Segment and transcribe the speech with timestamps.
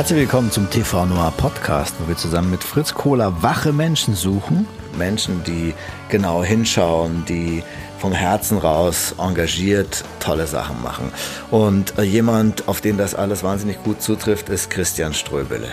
[0.00, 4.66] Herzlich willkommen zum TV Noir Podcast, wo wir zusammen mit Fritz Kohler wache Menschen suchen.
[4.96, 5.74] Menschen, die
[6.08, 7.62] genau hinschauen, die
[7.98, 11.12] vom Herzen raus engagiert tolle Sachen machen.
[11.50, 15.68] Und äh, jemand, auf den das alles wahnsinnig gut zutrifft, ist Christian Ströbele.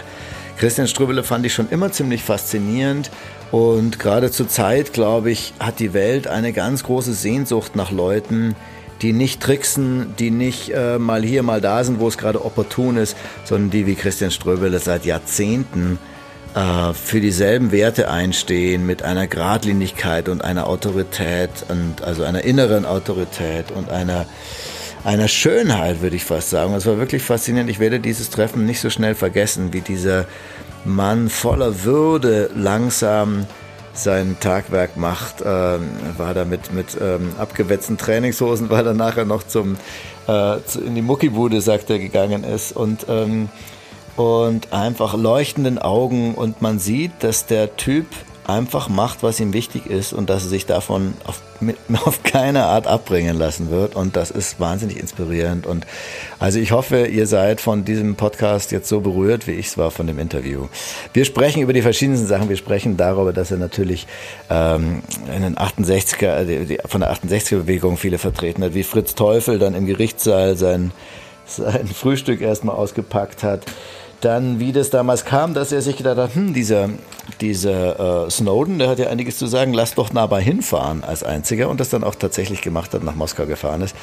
[0.58, 3.10] Christian Ströbele fand ich schon immer ziemlich faszinierend.
[3.52, 8.58] Und gerade zur Zeit, glaube ich, hat die Welt eine ganz große Sehnsucht nach Leuten,
[9.02, 12.98] die nicht tricksen, die nicht äh, mal hier, mal da sind, wo es gerade opportun
[12.98, 13.16] ist,
[13.46, 16.00] sondern die wie Christian Ströbele seit Jahrzehnten
[16.56, 22.86] äh, für dieselben Werte einstehen mit einer Gradlinigkeit und einer Autorität und also einer inneren
[22.86, 24.26] Autorität und einer
[25.04, 26.74] einer Schönheit, würde ich fast sagen.
[26.74, 27.70] Es war wirklich faszinierend.
[27.70, 30.26] Ich werde dieses Treffen nicht so schnell vergessen, wie dieser
[30.84, 33.46] Mann voller Würde langsam
[33.98, 39.44] sein Tagwerk macht, ähm, war da mit, mit ähm, abgewetzten Trainingshosen, weil er nachher noch
[39.44, 39.78] zum,
[40.28, 42.72] äh, in die Muckibude, sagt er, gegangen ist.
[42.72, 43.50] Und, ähm,
[44.16, 46.34] und einfach leuchtenden Augen.
[46.36, 48.08] Und man sieht, dass der Typ
[48.48, 51.42] einfach macht, was ihm wichtig ist und dass er sich davon auf,
[52.06, 53.96] auf keine Art abbringen lassen wird.
[53.96, 55.68] Und das ist wahnsinnig inspirierend.
[55.68, 55.86] Und
[56.40, 59.92] also ich hoffe, ihr seid von diesem Podcast jetzt so berührt, wie ich es war
[59.92, 60.68] von dem Interview.
[61.14, 62.50] Wir sprechen über die verschiedensten Sachen.
[62.50, 64.08] Wir sprechen darüber, dass er natürlich
[64.50, 65.04] ähm,
[65.36, 69.76] in den 68er, die, die, von der 68er-Bewegung viele vertreten hat, wie Fritz Teufel dann
[69.76, 70.92] im Gerichtssaal sein,
[71.46, 73.66] sein Frühstück erstmal ausgepackt hat
[74.22, 76.90] dann, wie das damals kam, dass er sich gedacht hat, hm, dieser,
[77.40, 81.70] dieser äh, Snowden, der hat ja einiges zu sagen, lass doch nah hinfahren als einziger
[81.70, 83.96] und das dann auch tatsächlich gemacht hat, nach Moskau gefahren ist.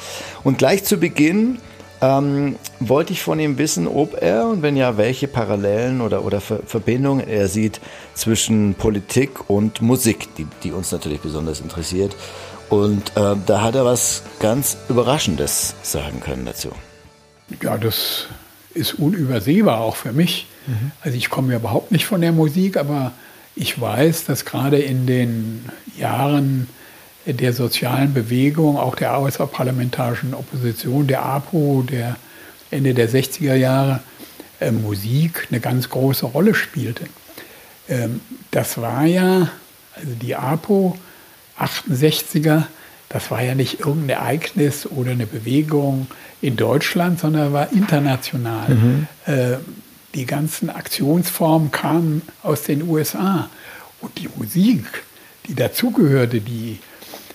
[0.43, 1.59] Und gleich zu Beginn
[2.01, 6.41] ähm, wollte ich von ihm wissen, ob er und wenn ja, welche Parallelen oder, oder
[6.41, 7.81] Ver Verbindungen er sieht
[8.13, 12.15] zwischen Politik und Musik, die, die uns natürlich besonders interessiert.
[12.69, 16.69] Und äh, da hat er was ganz Überraschendes sagen können dazu.
[17.61, 18.27] Ja, das
[18.75, 20.47] ist unübersehbar auch für mich.
[20.67, 20.91] Mhm.
[21.01, 23.13] Also ich komme ja überhaupt nicht von der Musik, aber
[23.55, 25.65] ich weiß, dass gerade in den
[25.97, 26.67] Jahren
[27.25, 32.17] der sozialen Bewegung, auch der außerparlamentarischen Opposition, der APO, der
[32.69, 34.01] Ende der 60er Jahre,
[34.59, 37.05] äh, Musik eine ganz große Rolle spielte.
[37.89, 38.21] Ähm,
[38.51, 39.49] das war ja,
[39.95, 40.97] also die APO
[41.59, 42.63] 68er,
[43.09, 46.07] das war ja nicht irgendein Ereignis oder eine Bewegung
[46.41, 48.69] in Deutschland, sondern war international.
[48.69, 49.07] Mhm.
[49.25, 49.57] Äh,
[50.13, 53.49] die ganzen Aktionsformen kamen aus den USA.
[54.01, 54.85] Und die Musik,
[55.47, 56.79] die dazugehörte, die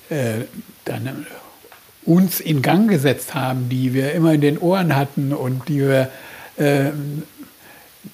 [0.09, 0.45] äh,
[0.85, 1.27] dann
[2.05, 6.11] uns in Gang gesetzt haben, die wir immer in den Ohren hatten und die wir
[6.57, 6.91] äh,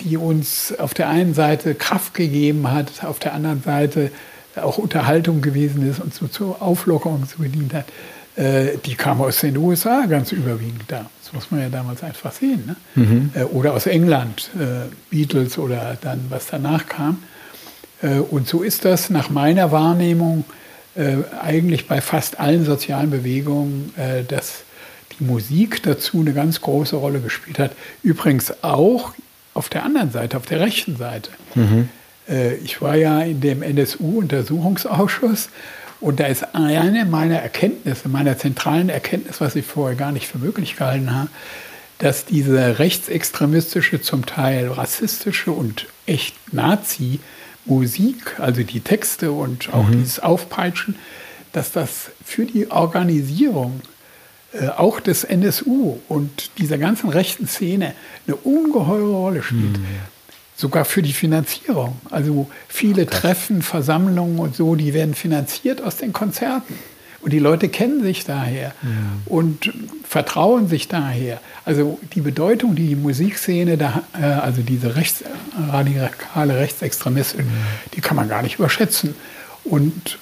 [0.01, 4.11] die uns auf der einen Seite Kraft gegeben hat, auf der anderen Seite
[4.57, 7.87] auch Unterhaltung gewesen ist und so zur Auflockerung so gedient hat,
[8.37, 11.07] äh, die kam aus den USA ganz überwiegend da.
[11.23, 12.65] Das muss man ja damals einfach sehen.
[12.67, 12.77] Ne?
[12.95, 13.31] Mhm.
[13.35, 17.23] Äh, oder aus England, äh, Beatles oder dann, was danach kam.
[18.03, 20.45] Äh, und so ist das nach meiner Wahrnehmung
[20.95, 24.63] äh, eigentlich bei fast allen sozialen Bewegungen, äh, dass
[25.19, 27.73] die Musik dazu eine ganz große Rolle gespielt hat.
[28.03, 29.13] Übrigens auch
[29.55, 31.31] auf der anderen Seite, auf der rechten Seite.
[31.55, 31.89] Mhm.
[32.29, 35.49] Äh, ich war ja in dem NSU-Untersuchungsausschuss
[36.01, 40.39] und da ist eine meiner Erkenntnisse, meiner zentralen Erkenntnis, was ich vorher gar nicht für
[40.39, 41.31] möglich gehalten habe,
[41.99, 49.93] dass diese rechtsextremistische, zum Teil rassistische und echt Nazi-Musik, also die Texte und auch mhm.
[49.93, 50.97] dieses Aufpeitschen,
[51.53, 53.81] dass das für die Organisierung
[54.53, 57.95] äh, auch des NSU und dieser ganzen rechten Szene
[58.27, 59.79] eine ungeheure Rolle spielt.
[59.79, 59.87] Mhm
[60.57, 62.01] sogar für die Finanzierung.
[62.11, 66.75] Also viele Treffen, Versammlungen und so, die werden finanziert aus den Konzerten.
[67.21, 68.89] Und die Leute kennen sich daher ja.
[69.27, 69.73] und
[70.09, 71.41] vertrauen sich daher.
[71.65, 75.25] Also die Bedeutung, die die Musikszene, da, äh, also diese rechts,
[75.71, 77.53] radikale Rechtsextremisten, ja.
[77.95, 79.15] die kann man gar nicht überschätzen.
[79.65, 80.19] Und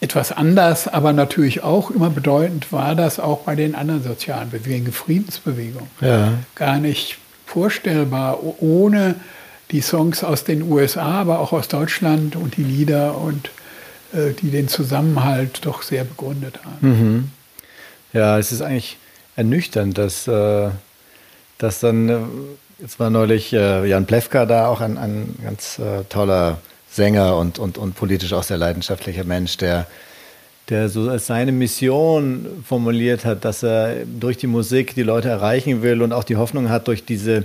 [0.00, 4.92] etwas anders, aber natürlich auch immer bedeutend war das auch bei den anderen sozialen Bewegungen,
[4.92, 5.90] Friedensbewegungen.
[6.00, 6.34] Ja.
[6.54, 9.16] Gar nicht vorstellbar, ohne
[9.70, 13.50] die Songs aus den USA, aber auch aus Deutschland und die Lieder und
[14.12, 16.88] äh, die den Zusammenhalt doch sehr begründet haben.
[16.88, 17.30] Mhm.
[18.12, 18.96] Ja, es ist eigentlich
[19.36, 20.70] ernüchternd, dass, äh,
[21.58, 22.18] dass dann, äh,
[22.80, 26.58] jetzt war neulich Jan Plewka da, auch ein, ein ganz toller
[26.90, 29.86] Sänger und, und, und politisch auch sehr leidenschaftlicher Mensch, der
[30.68, 35.82] der so als seine Mission formuliert hat, dass er durch die Musik die Leute erreichen
[35.82, 37.44] will und auch die Hoffnung hat, durch diese,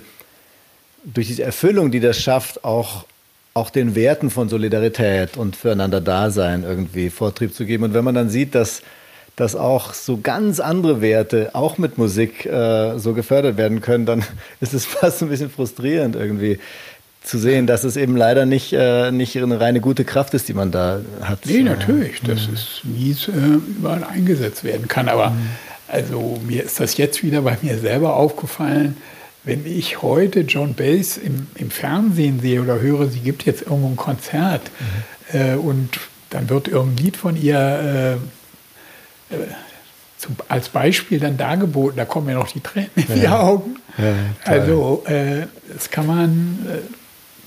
[1.03, 3.05] durch diese Erfüllung, die das schafft, auch,
[3.53, 7.83] auch den Werten von Solidarität und füreinander Dasein irgendwie Vortrieb zu geben.
[7.83, 8.81] Und wenn man dann sieht, dass,
[9.35, 14.23] dass auch so ganz andere Werte auch mit Musik äh, so gefördert werden können, dann
[14.61, 16.59] ist es fast ein bisschen frustrierend irgendwie
[17.23, 20.53] zu sehen, dass es eben leider nicht, äh, nicht eine reine gute Kraft ist, die
[20.53, 21.45] man da hat.
[21.45, 22.21] Nee, natürlich.
[22.21, 22.53] Das mhm.
[22.53, 25.07] ist, wie es äh, überall eingesetzt werden kann.
[25.07, 25.49] Aber mhm.
[25.87, 28.97] also mir ist das jetzt wieder bei mir selber aufgefallen,
[29.43, 33.87] wenn ich heute John Bass im, im Fernsehen sehe oder höre, sie gibt jetzt irgendwo
[33.87, 34.71] ein Konzert
[35.31, 35.39] mhm.
[35.39, 35.99] äh, und
[36.29, 38.19] dann wird irgendein Lied von ihr
[39.31, 39.47] äh, äh,
[40.17, 43.75] zum, als Beispiel dann dargeboten, da kommen ja noch die Tränen in die Augen.
[43.97, 44.13] Ja,
[44.45, 46.77] also äh, das kann man, äh,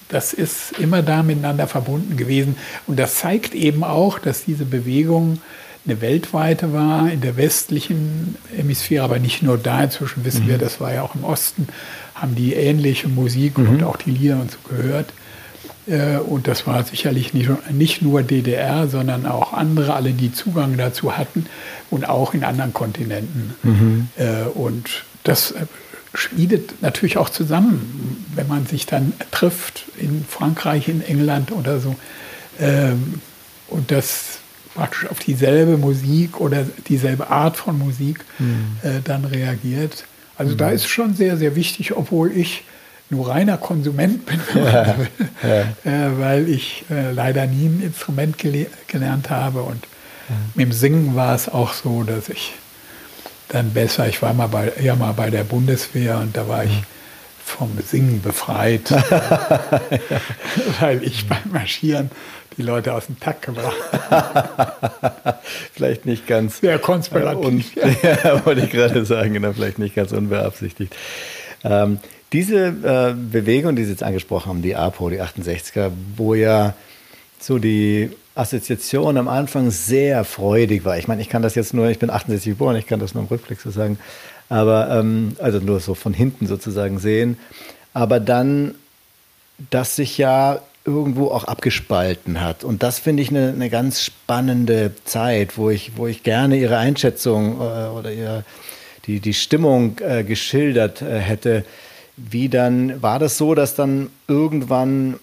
[0.08, 2.56] das ist immer da miteinander verbunden gewesen.
[2.87, 5.40] Und das zeigt eben auch, dass diese Bewegung
[5.87, 9.85] eine weltweite war, in der westlichen Hemisphäre, aber nicht nur da.
[9.85, 10.49] Inzwischen wissen mhm.
[10.50, 11.69] wir, das war ja auch im Osten,
[12.15, 13.69] haben die ähnliche Musik mhm.
[13.69, 15.12] und auch die Lieder und so gehört.
[15.87, 21.17] Äh, und das war sicherlich nicht, nur DDR, sondern auch andere, alle, die Zugang dazu
[21.17, 21.47] hatten
[21.91, 23.55] und auch in anderen Kontinenten.
[23.62, 24.09] Mhm.
[24.17, 25.67] Äh, und das äh,
[26.15, 31.94] schmiedet natürlich auch zusammen, wenn man sich dann trifft in Frankreich, in England oder so.
[32.59, 33.21] Ähm,
[33.69, 34.39] und das
[34.76, 38.76] praktisch auf dieselbe Musik oder dieselbe Art von Musik mhm.
[38.82, 40.05] äh, dann reagiert.
[40.37, 40.58] Also mhm.
[40.58, 42.62] da ist schon sehr, sehr wichtig, obwohl ich
[43.08, 44.96] nur reiner Konsument bin, ja,
[45.43, 45.61] ja.
[45.84, 49.62] Äh, weil ich äh, leider nie ein Instrument gele gelernt habe.
[49.62, 49.84] Und
[50.28, 50.34] ja.
[50.55, 52.52] mit dem Singen war es auch so, dass ich
[53.49, 56.82] dann besser, ich war mal bei, ja mal bei der Bundeswehr und da war ich
[57.46, 58.90] vom Singen befreit,
[60.81, 62.10] weil ich beim Marschieren
[62.56, 63.76] die Leute aus dem Takt gebracht.
[65.72, 66.60] vielleicht nicht ganz.
[66.60, 67.76] Sehr konspirativ.
[67.76, 70.94] Äh, ja, wollte ich gerade sagen, genau, vielleicht nicht ganz unbeabsichtigt.
[71.64, 71.98] Ähm,
[72.32, 76.75] diese äh, Bewegung, die Sie jetzt angesprochen haben, die APO, die 68er, wo ja
[77.38, 80.98] so die Assoziation am Anfang sehr freudig war.
[80.98, 83.22] Ich meine, ich kann das jetzt nur, ich bin 68 geboren, ich kann das nur
[83.22, 83.98] im Rückblick so sagen,
[84.48, 87.38] aber ähm, also nur so von hinten sozusagen sehen.
[87.93, 88.75] Aber dann,
[89.70, 92.62] dass sich ja irgendwo auch abgespalten hat.
[92.62, 96.78] Und das finde ich eine, eine ganz spannende Zeit, wo ich, wo ich gerne Ihre
[96.78, 98.44] Einschätzung äh, oder ihre,
[99.06, 101.64] die, die Stimmung äh, geschildert äh, hätte.
[102.16, 105.19] Wie dann, war das so, dass dann irgendwann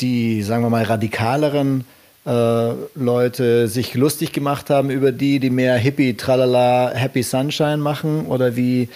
[0.00, 1.84] die, sagen wir mal, radikaleren
[2.28, 8.26] äh, Leute sich lustig gemacht haben über die, die mehr Hippie, Tralala, Happy Sunshine machen?
[8.26, 8.90] Oder wie,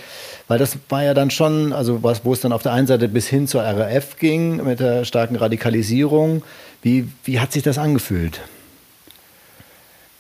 [0.49, 3.09] weil das war ja dann schon, also was, wo es dann auf der einen Seite
[3.09, 6.43] bis hin zur RAF ging, mit der starken Radikalisierung.
[6.83, 8.43] Wie, wie hat sich das angefühlt?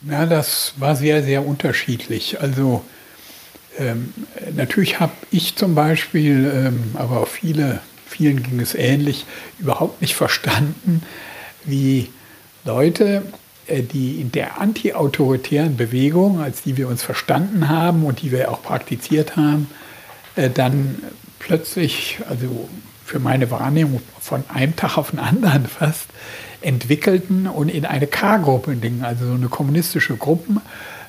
[0.09, 2.41] Ja, das war sehr, sehr unterschiedlich.
[2.41, 2.83] Also
[3.79, 4.15] ähm,
[4.57, 9.27] natürlich habe ich zum Beispiel, ähm, aber auch viele, vielen ging es ähnlich,
[9.59, 11.03] überhaupt nicht verstanden,
[11.65, 12.09] wie
[12.65, 13.23] Leute,
[13.67, 18.51] äh, die in der antiautoritären Bewegung, als die wir uns verstanden haben und die wir
[18.51, 19.69] auch praktiziert haben,
[20.37, 21.03] äh, dann
[21.39, 22.69] plötzlich, also
[23.05, 26.07] für meine Wahrnehmung von einem Tag auf den anderen fast,
[26.61, 30.61] entwickelten und in eine K-Gruppe dingen, also so eine kommunistische Gruppe,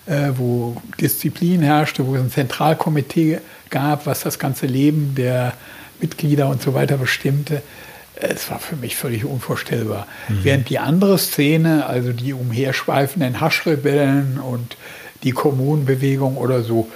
[0.07, 3.39] äh, wo Disziplin herrschte, wo es ein Zentralkomitee
[3.69, 5.53] gab, was das ganze Leben der
[6.01, 7.61] Mitglieder und so weiter bestimmte
[8.29, 10.07] es war für mich völlig unvorstellbar.
[10.29, 10.39] Mhm.
[10.43, 14.77] Während die andere Szene, also die umherschweifenden Haschrebellen und
[15.23, 16.89] die Kommunenbewegung oder so,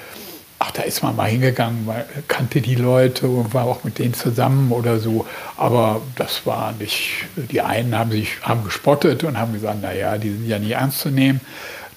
[0.60, 4.14] ach, da ist man mal hingegangen, man kannte die Leute und war auch mit denen
[4.14, 5.26] zusammen oder so.
[5.56, 10.32] Aber das war nicht, die einen haben sich, haben gespottet und haben gesagt, naja, die
[10.32, 11.42] sind ja nie ernst zu nehmen.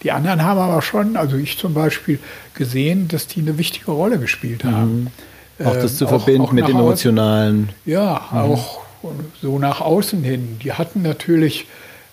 [0.02, 2.18] Die anderen haben aber schon, also ich zum Beispiel,
[2.54, 5.10] gesehen, dass die eine wichtige Rolle gespielt haben.
[5.58, 5.66] Mhm.
[5.66, 7.70] Auch das zu ähm, verbinden auch mit emotionalen.
[7.84, 8.38] Ja, mhm.
[8.38, 8.79] auch
[9.40, 10.58] so nach außen hin.
[10.62, 11.66] Die hatten natürlich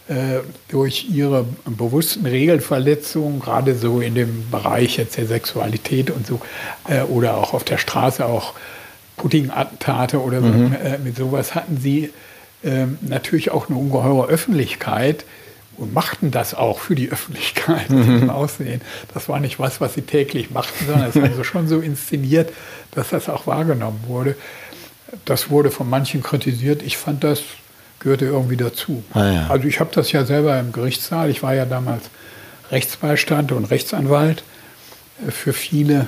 [0.07, 0.39] äh,
[0.69, 6.39] durch ihre bewussten Regelverletzungen, gerade so in dem Bereich jetzt der Sexualität und so,
[6.87, 8.53] äh, oder auch auf der Straße auch
[9.17, 10.73] Pudding-Attentate oder so, mhm.
[10.73, 12.11] äh, mit sowas hatten sie
[12.63, 15.25] ähm, natürlich auch eine ungeheure Öffentlichkeit
[15.77, 18.29] und machten das auch für die Öffentlichkeit mhm.
[18.29, 18.81] Aussehen.
[19.13, 22.51] Das war nicht was, was sie täglich machten, sondern es war also schon so inszeniert,
[22.91, 24.35] dass das auch wahrgenommen wurde.
[25.25, 26.81] Das wurde von manchen kritisiert.
[26.83, 27.41] Ich fand, das
[27.99, 29.03] gehörte irgendwie dazu.
[29.13, 29.47] Ah, ja.
[29.49, 31.29] Also ich habe das ja selber im Gerichtssaal.
[31.29, 32.03] Ich war ja damals
[32.71, 34.43] Rechtsbeistand und Rechtsanwalt
[35.25, 36.07] äh, für viele.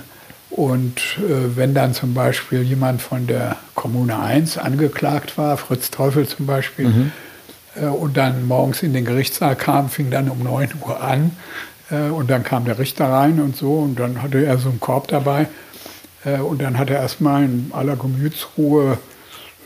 [0.50, 6.28] Und äh, wenn dann zum Beispiel jemand von der Kommune 1 angeklagt war, Fritz Teufel
[6.28, 7.12] zum Beispiel, mhm.
[7.76, 11.32] äh, und dann morgens in den Gerichtssaal kam, fing dann um 9 Uhr an,
[11.92, 14.80] äh, und dann kam der Richter rein und so, und dann hatte er so einen
[14.80, 15.48] Korb dabei
[16.26, 18.98] und dann hat er erstmal in aller Gemütsruhe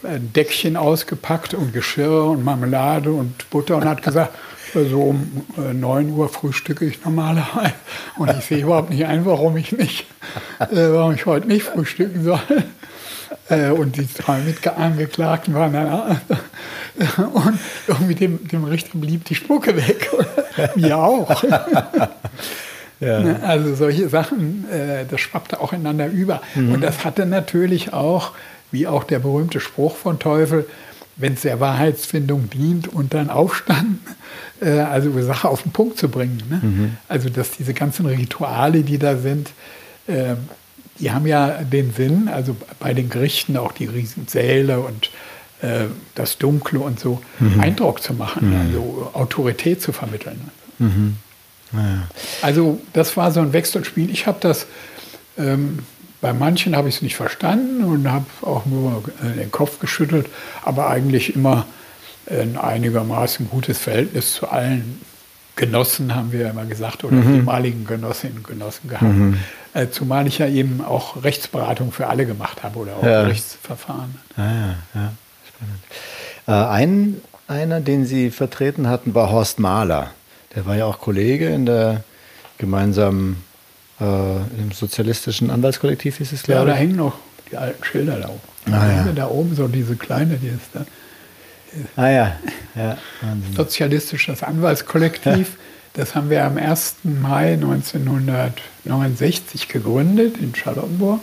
[0.03, 4.33] ein Deckchen ausgepackt und Geschirr und Marmelade und Butter und hat gesagt,
[4.73, 7.73] So um äh, 9 Uhr frühstücke ich normalerweise
[8.17, 10.07] und ich sehe überhaupt nicht ein, warum ich nicht,
[10.59, 12.39] äh, warum ich heute nicht frühstücken soll.
[13.49, 16.21] Äh, und die drei Mitangeklagten waren dann
[16.97, 20.09] äh, und irgendwie dem, dem Richter blieb die Spucke weg.
[20.75, 21.43] Mir auch.
[22.99, 23.19] Ja.
[23.19, 26.41] Ne, also solche Sachen, äh, das schwappte auch ineinander über.
[26.55, 26.73] Mhm.
[26.73, 28.31] Und das hatte natürlich auch,
[28.71, 30.65] wie auch der berühmte Spruch von Teufel,
[31.15, 33.99] wenn es der Wahrheitsfindung dient und dann aufstanden,
[34.61, 36.41] äh, also Sache auf den Punkt zu bringen.
[36.49, 36.59] Ne?
[36.61, 36.97] Mhm.
[37.07, 39.51] Also dass diese ganzen Rituale, die da sind,
[40.07, 40.35] äh,
[40.99, 45.09] die haben ja den Sinn, also bei den Gerichten auch die Riesensäle und
[45.61, 45.85] äh,
[46.15, 47.59] das Dunkle und so, mhm.
[47.59, 48.59] Eindruck zu machen, mhm.
[48.59, 50.39] also Autorität zu vermitteln.
[51.73, 52.07] Ja.
[52.41, 54.09] Also das war so ein Wechselspiel.
[54.09, 54.67] Ich habe das
[55.37, 55.79] ähm,
[56.21, 60.27] bei manchen habe ich es nicht verstanden und habe auch nur den Kopf geschüttelt,
[60.63, 61.65] aber eigentlich immer
[62.29, 65.01] ein einigermaßen gutes Verhältnis zu allen
[65.55, 67.35] Genossen, haben wir immer gesagt, oder mhm.
[67.35, 69.03] ehemaligen Genossinnen und Genossen gehabt.
[69.03, 69.37] Mhm.
[69.73, 73.23] Äh, zumal ich ja eben auch Rechtsberatung für alle gemacht habe oder auch ja.
[73.23, 74.15] Gerichtsverfahren.
[74.37, 75.13] Ah, ja, ja.
[75.47, 75.81] Spannend.
[76.47, 80.11] Äh, ein, einer, den Sie vertreten hatten, war Horst Mahler.
[80.55, 82.03] Der war ja auch Kollege in der
[82.57, 83.43] gemeinsamen
[83.99, 86.67] äh, im sozialistischen Anwaltskollektiv hieß es, glaube ich.
[86.67, 87.17] Ja, da hängen noch
[87.51, 88.73] die alten Schilder da oben.
[88.73, 89.03] Ah, ja.
[89.13, 90.85] Da oben so diese kleine, die ist da.
[91.95, 92.35] Ah ja,
[92.75, 92.97] ja
[93.55, 95.57] Sozialistisches Anwaltskollektiv.
[95.93, 96.97] Das haben wir am 1.
[97.03, 101.19] Mai 1969 gegründet in Charlottenburg.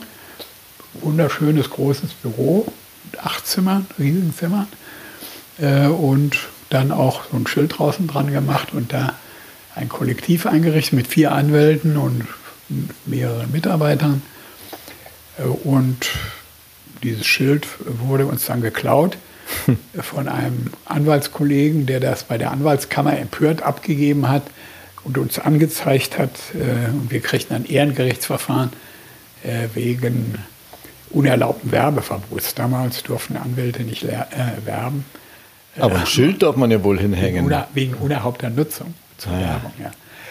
[1.01, 2.67] Wunderschönes großes Büro
[3.11, 4.67] mit acht Zimmern, Riesenzimmern.
[5.59, 6.37] Äh, und
[6.71, 9.15] dann auch so ein Schild draußen dran gemacht und da
[9.75, 12.27] ein Kollektiv eingerichtet mit vier Anwälten und
[13.07, 14.23] mehreren Mitarbeitern.
[15.39, 16.11] Äh, und
[17.03, 19.17] dieses Schild wurde uns dann geklaut
[20.01, 24.43] von einem Anwaltskollegen, der das bei der Anwaltskammer empört abgegeben hat
[25.05, 26.31] und uns angezeigt hat.
[26.55, 28.71] Äh, und wir kriegten ein Ehrengerichtsverfahren
[29.43, 30.39] äh, wegen
[31.11, 32.55] unerlaubten Werbeverbots.
[32.55, 34.07] Damals durften Anwälte nicht
[34.65, 35.05] werben.
[35.79, 37.49] Aber ein Schild darf man ja wohl hinhängen.
[37.49, 39.91] Wegen, wegen unerlaubter Nutzung zur ah, Werbung, ja.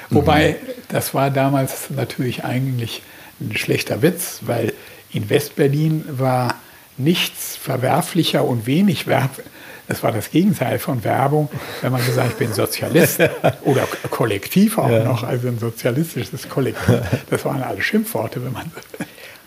[0.10, 0.56] Wobei,
[0.88, 3.04] das war damals natürlich eigentlich
[3.40, 4.74] ein schlechter Witz, weil
[5.12, 6.56] in Westberlin war
[6.98, 9.42] nichts verwerflicher und wenig Werb.
[9.88, 11.50] Das war das Gegenteil von Werbung,
[11.82, 13.22] wenn man gesagt, ich bin Sozialist
[13.64, 15.04] oder Kollektiv auch ja.
[15.04, 17.02] noch, also ein sozialistisches Kollektiv.
[17.30, 18.72] Das waren alle Schimpfworte, wenn man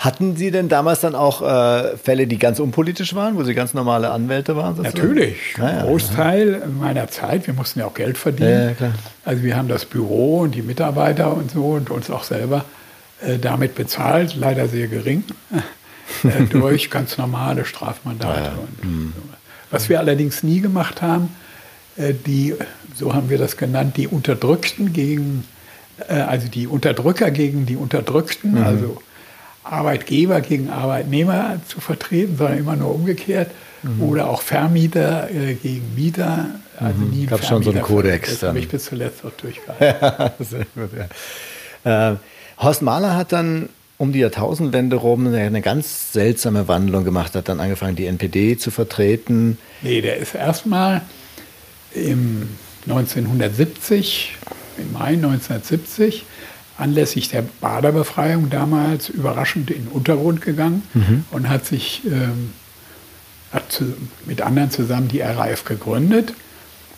[0.02, 3.72] hatten Sie denn damals dann auch äh, Fälle, die ganz unpolitisch waren, wo Sie ganz
[3.72, 4.74] normale Anwälte waren?
[4.74, 4.98] Sozusagen?
[4.98, 5.36] Natürlich.
[5.58, 6.66] Ein ja, Großteil ja.
[6.66, 7.46] meiner Zeit.
[7.46, 8.74] Wir mussten ja auch Geld verdienen.
[8.80, 8.92] Ja,
[9.24, 12.64] also wir haben das Büro und die Mitarbeiter und so und uns auch selber
[13.24, 15.22] äh, damit bezahlt, leider sehr gering,
[16.24, 18.50] äh, durch ganz normale Strafmandate.
[18.58, 19.12] Und, mhm.
[19.14, 19.22] so.
[19.70, 21.28] Was wir allerdings nie gemacht haben,
[21.96, 22.56] äh, die,
[22.96, 25.44] so haben wir das genannt, die Unterdrückten gegen,
[26.08, 28.64] äh, also die Unterdrücker gegen die Unterdrückten, mhm.
[28.64, 29.02] also
[29.64, 33.50] Arbeitgeber gegen Arbeitnehmer zu vertreten, sondern immer nur umgekehrt.
[33.82, 34.02] Mhm.
[34.02, 36.46] Oder auch Vermieter äh, gegen Mieter.
[36.78, 37.10] Also mhm.
[37.10, 38.40] nie gab schon so einen Kodex.
[38.40, 40.44] Das habe ich bis zuletzt auch durchgehalten.
[40.44, 40.90] sehr gut,
[41.84, 42.12] ja.
[42.12, 42.16] äh,
[42.58, 47.60] Horst Mahler hat dann um die Jahrtausendwende rum eine ganz seltsame Wandlung gemacht, hat dann
[47.60, 49.58] angefangen, die NPD zu vertreten.
[49.80, 51.02] Nee, der ist erstmal
[51.94, 52.48] im
[52.88, 54.36] 1970,
[54.78, 56.24] im Mai 1970,
[56.82, 61.24] anlässlich der Baderbefreiung damals überraschend in den Untergrund gegangen mhm.
[61.30, 62.50] und hat sich ähm,
[63.52, 63.94] hat zu,
[64.26, 66.34] mit anderen zusammen die RAF gegründet.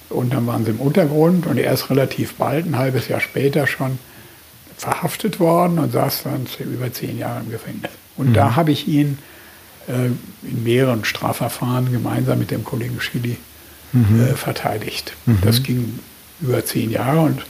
[0.08, 3.66] Und dann waren sie im Untergrund und er ist relativ bald, ein halbes Jahr später
[3.66, 3.98] schon,
[4.76, 7.90] verhaftet worden und saß dann über zehn Jahre im Gefängnis.
[8.16, 8.34] Und mhm.
[8.34, 9.18] da habe ich ihn
[9.88, 10.06] äh,
[10.48, 13.38] in mehreren Strafverfahren gemeinsam mit dem Kollegen Schili
[13.92, 14.20] mhm.
[14.20, 15.14] äh, verteidigt.
[15.26, 15.38] Mhm.
[15.42, 15.98] Das ging
[16.40, 17.44] über zehn Jahre und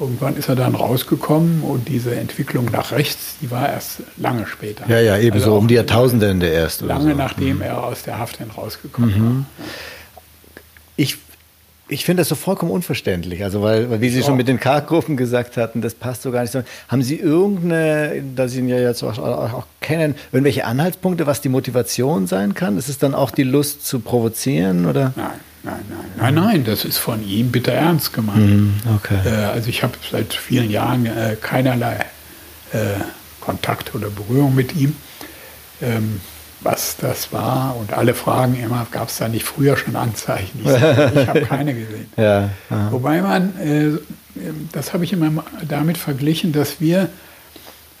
[0.00, 4.88] Irgendwann ist er dann rausgekommen und diese Entwicklung nach rechts, die war erst lange später.
[4.88, 6.80] Ja, ja, ebenso also um die Jahrtausendwende erst.
[6.80, 7.16] Lange so.
[7.16, 7.62] nachdem mhm.
[7.62, 9.36] er aus der Haft rausgekommen mhm.
[9.36, 9.46] war.
[10.96, 11.18] Ich,
[11.88, 13.44] ich finde das so vollkommen unverständlich.
[13.44, 16.42] Also, weil, weil wie Sie schon mit den Kartgruppen gesagt hatten, das passt so gar
[16.42, 16.62] nicht so.
[16.88, 21.48] Haben Sie irgendeine, da Sie ihn ja jetzt auch, auch kennen, irgendwelche Anhaltspunkte, was die
[21.48, 22.78] Motivation sein kann?
[22.78, 24.86] Ist es dann auch die Lust zu provozieren?
[24.86, 25.12] Oder?
[25.14, 25.40] Nein.
[25.64, 28.50] Nein, nein, nein, nein, das ist von ihm bitter ernst gemeint.
[28.50, 29.18] Mhm, okay.
[29.24, 32.04] Äh, also ich habe seit vielen Jahren äh, keinerlei
[32.72, 33.00] äh,
[33.40, 34.94] Kontakt oder Berührung mit ihm.
[35.80, 36.20] Ähm,
[36.60, 40.60] was das war und alle fragen immer, gab es da nicht früher schon Anzeichen?
[40.64, 42.06] Ich, ich habe keine gesehen.
[42.16, 42.50] Ja,
[42.90, 43.98] Wobei man, äh,
[44.72, 47.08] das habe ich immer damit verglichen, dass wir,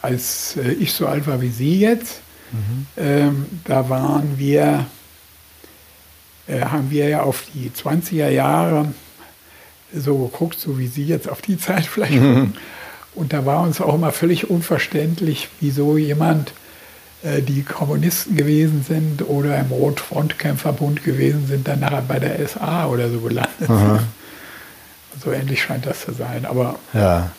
[0.02, 2.20] als äh, ich so alt war wie Sie jetzt,
[2.52, 2.86] mhm.
[2.96, 4.86] ähm, da waren wir
[6.48, 8.92] haben wir ja auf die 20er Jahre
[9.94, 12.54] so geguckt, so wie Sie jetzt auf die Zeit vielleicht gucken.
[13.14, 16.52] Und da war uns auch immer völlig unverständlich, wieso jemand,
[17.22, 22.86] äh, die Kommunisten gewesen sind oder im Rotfrontkämpferbund gewesen sind, dann nachher bei der SA
[22.86, 24.00] oder so gelandet sind.
[25.22, 26.44] So ähnlich scheint das zu sein.
[26.44, 27.30] Aber ja.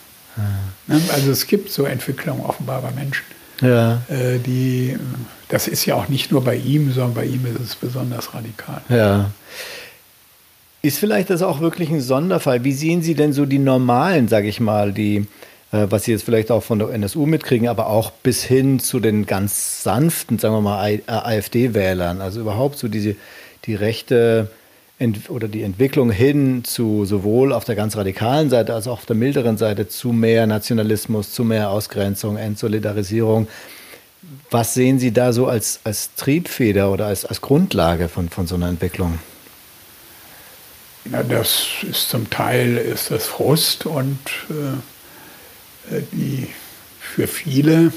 [0.86, 3.24] Ne, also es gibt so Entwicklungen offenbar bei Menschen.
[3.60, 4.02] Ja.
[4.08, 4.96] Äh, die,
[5.48, 8.82] das ist ja auch nicht nur bei ihm, sondern bei ihm ist es besonders radikal.
[8.88, 9.30] Ja.
[10.82, 12.64] Ist vielleicht das auch wirklich ein Sonderfall?
[12.64, 15.26] Wie sehen Sie denn so die normalen, sage ich mal, die,
[15.72, 19.00] äh, was Sie jetzt vielleicht auch von der NSU mitkriegen, aber auch bis hin zu
[19.00, 23.16] den ganz sanften, sagen wir mal, AfD-Wählern, also überhaupt so diese,
[23.64, 24.48] die rechte
[25.28, 29.16] oder die Entwicklung hin zu sowohl auf der ganz radikalen Seite als auch auf der
[29.16, 33.46] milderen Seite zu mehr Nationalismus, zu mehr Ausgrenzung, Entsolidarisierung.
[34.50, 38.54] Was sehen Sie da so als, als Triebfeder oder als, als Grundlage von, von so
[38.54, 39.18] einer Entwicklung?
[41.12, 44.18] Ja, das ist zum Teil ist das Frust und
[45.90, 46.48] äh, die
[46.98, 47.92] für viele,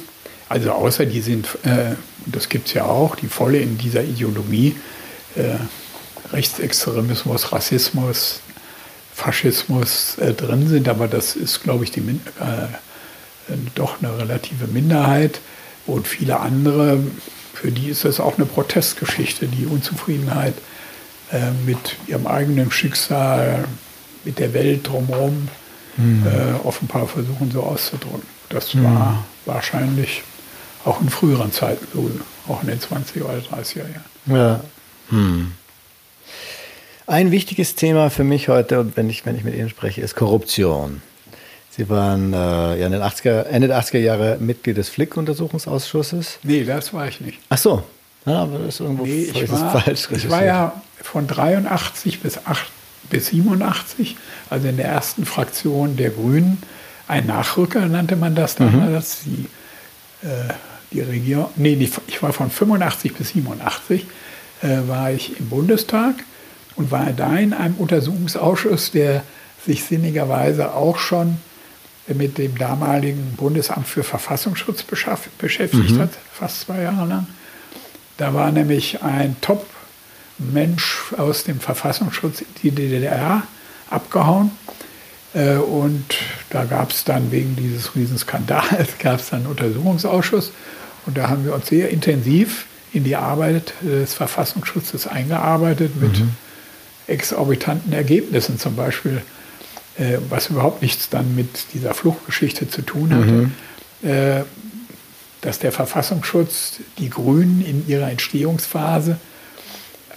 [0.50, 4.75] also außer die sind, äh, das gibt es ja auch, die volle in dieser Ideologie,
[5.36, 5.56] äh,
[6.31, 8.41] Rechtsextremismus, Rassismus,
[9.13, 15.41] Faschismus äh, drin sind, aber das ist, glaube ich, die, äh, doch eine relative Minderheit.
[15.86, 17.00] Und viele andere,
[17.53, 20.53] für die ist das auch eine Protestgeschichte, die Unzufriedenheit
[21.31, 23.65] äh, mit ihrem eigenen Schicksal,
[24.24, 25.48] mit der Welt drumherum,
[25.98, 26.25] mhm.
[26.25, 28.27] äh, offenbar versuchen so auszudrücken.
[28.50, 28.83] Das mhm.
[28.83, 30.24] war wahrscheinlich
[30.86, 32.09] auch in früheren Zeiten so,
[32.48, 34.03] auch in den 20er oder 30er Jahren.
[34.27, 34.62] Ja.
[35.09, 35.51] Hm.
[37.10, 41.01] Ein wichtiges Thema für mich heute, wenn ich, wenn ich mit Ihnen spreche, ist Korruption.
[41.72, 46.38] Sie waren äh, ja in den 80er, Ende der 80er Jahre Mitglied des Flick-Untersuchungsausschusses.
[46.44, 47.39] Nee, das war ich nicht.
[47.50, 47.82] Ach so,
[48.28, 50.08] ja, aber das ist irgendwo nee, ich war, falsch.
[50.12, 52.68] Ich war ja von 83 bis, 8,
[53.10, 54.16] bis 87,
[54.51, 56.62] also in der ersten Fraktion der Grünen,
[57.08, 58.66] ein Nachrücker nannte man das mhm.
[58.66, 59.25] damals.
[59.25, 59.48] Mhm.
[60.22, 60.53] Die, äh,
[60.92, 61.74] die Regierung, nee,
[62.05, 64.05] ich war von 85 bis 87,
[64.62, 66.14] äh, war ich im Bundestag
[66.79, 69.24] und war da in einem Untersuchungsausschuss, der
[69.65, 71.37] sich sinnigerweise auch schon
[72.07, 76.00] mit dem damaligen Bundesamt für Verfassungsschutz beschäftigt mhm.
[76.00, 77.27] hat, fast zwei Jahre lang.
[78.15, 83.44] Da war nämlich ein Top-Mensch aus dem Verfassungsschutz in die DDR
[83.89, 84.51] abgehauen.
[85.33, 86.05] Äh, und
[86.50, 90.53] da gab es dann wegen dieses Riesenskandals gab es dann einen Untersuchungsausschuss.
[91.05, 96.35] Und da haben wir uns sehr intensiv in die Arbeit des Verfassungsschutzes eingearbeitet mit mhm.
[97.09, 99.22] Exorbitanten Ergebnissen, zum Beispiel,
[99.98, 103.31] äh, was überhaupt nichts dann mit dieser Fluchtgeschichte zu tun hatte.
[103.31, 103.51] Mhm.
[104.01, 104.43] Äh,
[105.41, 109.17] dass der Verfassungsschutz die Grünen in ihrer Entstehungsphase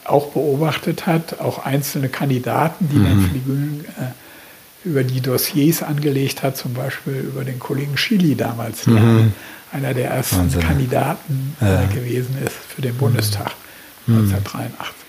[0.04, 3.04] auch beobachtet hat, auch einzelne Kandidaten, die mhm.
[3.04, 7.96] dann für die Grünen äh, über die Dossiers angelegt hat, zum Beispiel über den Kollegen
[7.96, 9.32] Schili damals, der mhm.
[9.70, 10.60] einer der ersten Wahnsinn.
[10.60, 11.84] Kandidaten äh, ja.
[11.86, 13.52] gewesen ist für den Bundestag
[14.06, 14.30] mhm.
[14.30, 15.01] 1983.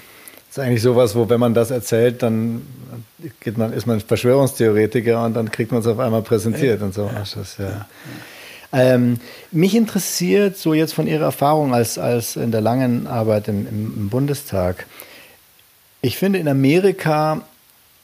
[0.54, 2.62] Ist eigentlich sowas, wo wenn man das erzählt, dann
[3.40, 6.86] geht man, ist man Verschwörungstheoretiker und dann kriegt man es auf einmal präsentiert ja.
[6.86, 7.08] und so.
[7.08, 7.24] Ja.
[7.34, 7.88] Das, ja.
[8.72, 9.18] Ähm,
[9.50, 14.10] mich interessiert so jetzt von Ihrer Erfahrung als, als in der langen Arbeit im, im,
[14.10, 14.86] Bundestag.
[16.04, 17.42] Ich finde, in Amerika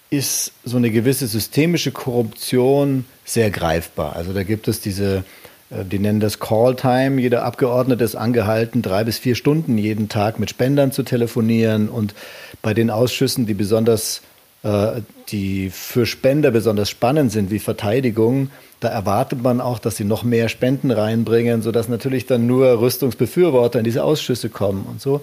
[0.09, 4.15] ist so eine gewisse systemische Korruption sehr greifbar.
[4.15, 5.23] Also da gibt es diese,
[5.69, 7.21] die nennen das Call Time.
[7.21, 11.89] Jeder Abgeordnete ist angehalten, drei bis vier Stunden jeden Tag mit Spendern zu telefonieren.
[11.89, 12.15] Und
[12.61, 14.21] bei den Ausschüssen, die besonders,
[14.63, 20.05] äh, die für Spender besonders spannend sind, wie Verteidigung, da erwartet man auch, dass sie
[20.05, 25.21] noch mehr Spenden reinbringen, sodass natürlich dann nur Rüstungsbefürworter in diese Ausschüsse kommen und so.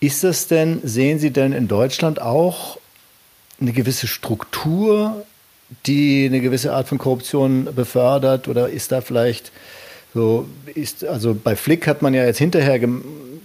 [0.00, 2.78] Ist das denn, sehen Sie denn in Deutschland auch
[3.60, 5.24] eine gewisse Struktur,
[5.86, 8.48] die eine gewisse Art von Korruption befördert?
[8.48, 9.52] Oder ist da vielleicht
[10.14, 12.78] so, ist, also bei Flick hat man ja jetzt hinterher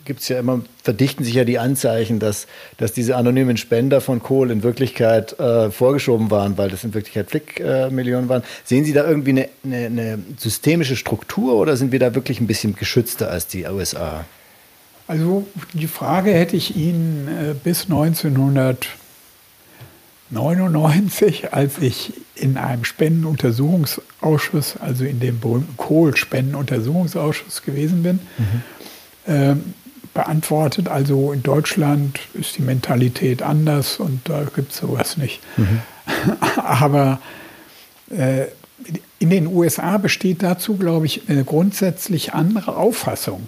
[0.07, 4.23] gibt es ja immer, verdichten sich ja die Anzeichen, dass, dass diese anonymen Spender von
[4.23, 8.43] Kohl in Wirklichkeit äh, vorgeschoben waren, weil das in Wirklichkeit Flick-Millionen äh, waren.
[8.63, 12.47] Sehen Sie da irgendwie eine, eine, eine, systemische Struktur oder sind wir da wirklich ein
[12.47, 14.25] bisschen geschützter als die USA?
[15.07, 17.89] Also die Frage hätte ich Ihnen äh, bis
[20.29, 25.39] 1999, als ich in einem Spendenuntersuchungsausschuss, also in dem
[25.77, 28.61] Kohl-Spendenuntersuchungsausschuss gewesen bin, mhm.
[29.29, 29.73] Ähm,
[30.13, 30.87] beantwortet.
[30.87, 35.41] Also in Deutschland ist die Mentalität anders und da gibt es sowas nicht.
[35.57, 35.81] Mhm.
[36.55, 37.19] Aber
[38.09, 38.45] äh,
[39.19, 43.47] in den USA besteht dazu, glaube ich, eine grundsätzlich andere Auffassung.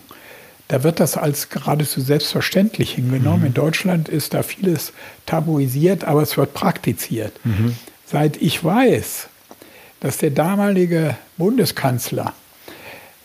[0.69, 3.41] Da wird das als geradezu selbstverständlich hingenommen.
[3.41, 3.47] Mhm.
[3.47, 4.93] In Deutschland ist da vieles
[5.25, 7.33] tabuisiert, aber es wird praktiziert.
[7.43, 7.75] Mhm.
[8.05, 9.27] seit ich weiß,
[9.99, 12.33] dass der damalige Bundeskanzler,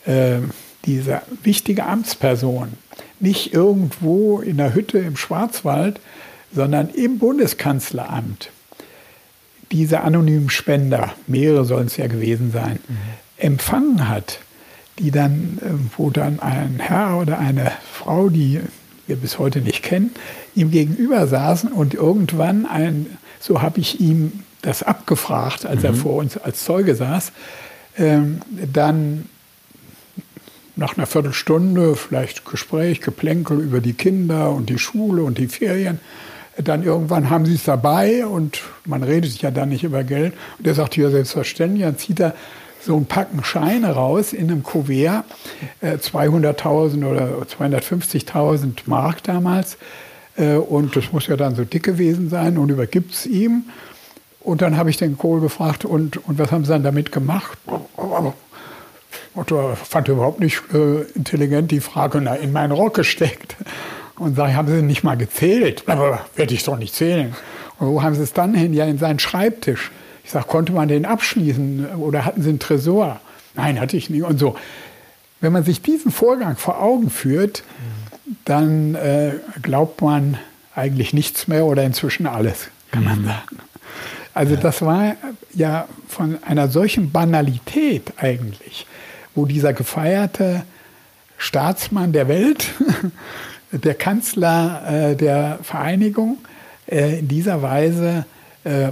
[0.05, 0.39] äh,
[0.85, 2.73] diese wichtige Amtsperson,
[3.19, 5.99] nicht irgendwo in der Hütte im Schwarzwald,
[6.53, 8.49] sondern im Bundeskanzleramt
[9.71, 12.97] diese anonymen Spender, mehrere sollen es ja gewesen sein, mhm.
[13.37, 14.39] empfangen hat,
[14.99, 18.61] die dann, äh, wo dann ein Herr oder eine Frau, die
[19.07, 20.11] wir bis heute nicht kennen,
[20.55, 25.85] ihm gegenüber saßen und irgendwann ein, so habe ich ihm das abgefragt, als mhm.
[25.85, 27.31] er vor uns als Zeuge saß,
[27.97, 28.39] ähm,
[28.73, 29.29] dann
[30.75, 35.99] nach einer Viertelstunde vielleicht Gespräch, Geplänkel über die Kinder und die Schule und die Ferien.
[36.57, 40.33] Dann irgendwann haben sie es dabei und man redet sich ja dann nicht über Geld.
[40.57, 41.83] Und er sagt, ja, selbstverständlich.
[41.83, 42.33] Dann zieht er
[42.85, 45.25] so ein Packen Scheine raus in einem Kuvert,
[45.81, 49.77] äh, 200.000 oder 250.000 Mark damals.
[50.37, 53.65] Äh, und das muss ja dann so dick gewesen sein und übergibt es ihm.
[54.39, 57.57] Und dann habe ich den Kohl gefragt, und, und was haben sie dann damit gemacht?
[59.35, 63.55] Er fand überhaupt nicht äh, intelligent die Frage, na, in meinen Rock gesteckt.
[64.17, 65.83] Und sage, haben Sie nicht mal gezählt?
[65.87, 67.35] Aber werde ich doch nicht zählen.
[67.79, 68.73] Und wo haben Sie es dann hin?
[68.73, 69.91] Ja, in seinen Schreibtisch.
[70.25, 73.21] Ich sage, konnte man den abschließen oder hatten Sie einen Tresor?
[73.53, 74.23] Nein, hatte ich nicht.
[74.23, 74.55] Und so.
[75.39, 77.63] Wenn man sich diesen Vorgang vor Augen führt,
[78.43, 80.39] dann äh, glaubt man
[80.73, 83.25] eigentlich nichts mehr oder inzwischen alles, kann man mhm.
[83.25, 83.57] sagen.
[84.33, 85.15] Also das war
[85.53, 88.87] ja von einer solchen Banalität eigentlich,
[89.35, 90.63] wo dieser gefeierte
[91.37, 92.71] Staatsmann der Welt
[93.71, 96.39] der Kanzler äh, der Vereinigung
[96.87, 98.25] äh, in dieser Weise
[98.63, 98.89] äh,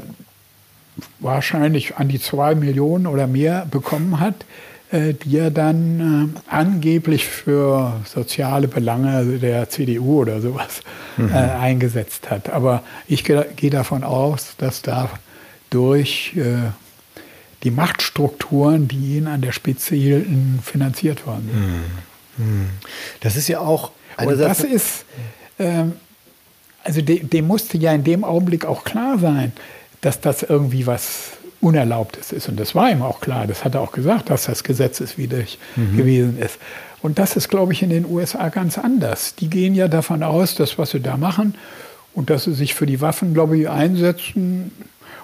[1.19, 4.45] wahrscheinlich an die zwei Millionen oder mehr bekommen hat,
[4.91, 10.81] äh, die er dann äh, angeblich für soziale Belange der CDU oder sowas
[11.17, 11.29] mhm.
[11.29, 12.49] Äh, eingesetzt hat.
[12.49, 15.09] Aber ich gehe geh davon aus, dass da
[15.69, 16.33] durch
[17.63, 22.45] die Machtstrukturen, die ihn an der Spitze hielten, finanziert worden sind.
[22.45, 22.61] Mhm.
[22.61, 22.69] Mhm.
[23.21, 25.05] Das ist ja auch und das ist,
[25.59, 25.93] ähm,
[26.83, 29.53] also dem, dem musste ja in dem Augenblick auch klar sein,
[30.03, 32.49] dass das irgendwie was Unerlaubtes ist.
[32.49, 33.47] Und das war ihm auch klar.
[33.47, 35.97] Das hat er auch gesagt, dass das gesetzeswidrig mhm.
[35.97, 36.59] gewesen ist.
[37.01, 39.35] Und das ist, glaube ich, in den USA ganz anders.
[39.35, 41.55] Die gehen ja davon aus, dass was sie da machen
[42.13, 44.71] und dass sie sich für die Waffenlobby einsetzen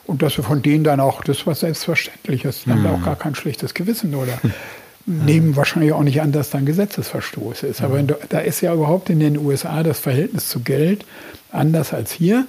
[0.06, 2.88] und dass sie von denen dann auch das was selbstverständlich ist, dann mhm.
[2.88, 4.40] auch gar kein schlechtes Gewissen oder
[5.06, 7.82] nehmen wahrscheinlich auch nicht an, dass da ein Gesetzesverstoß ist.
[7.82, 11.06] Aber da ist ja überhaupt in den USA das Verhältnis zu Geld
[11.52, 12.46] anders als hier.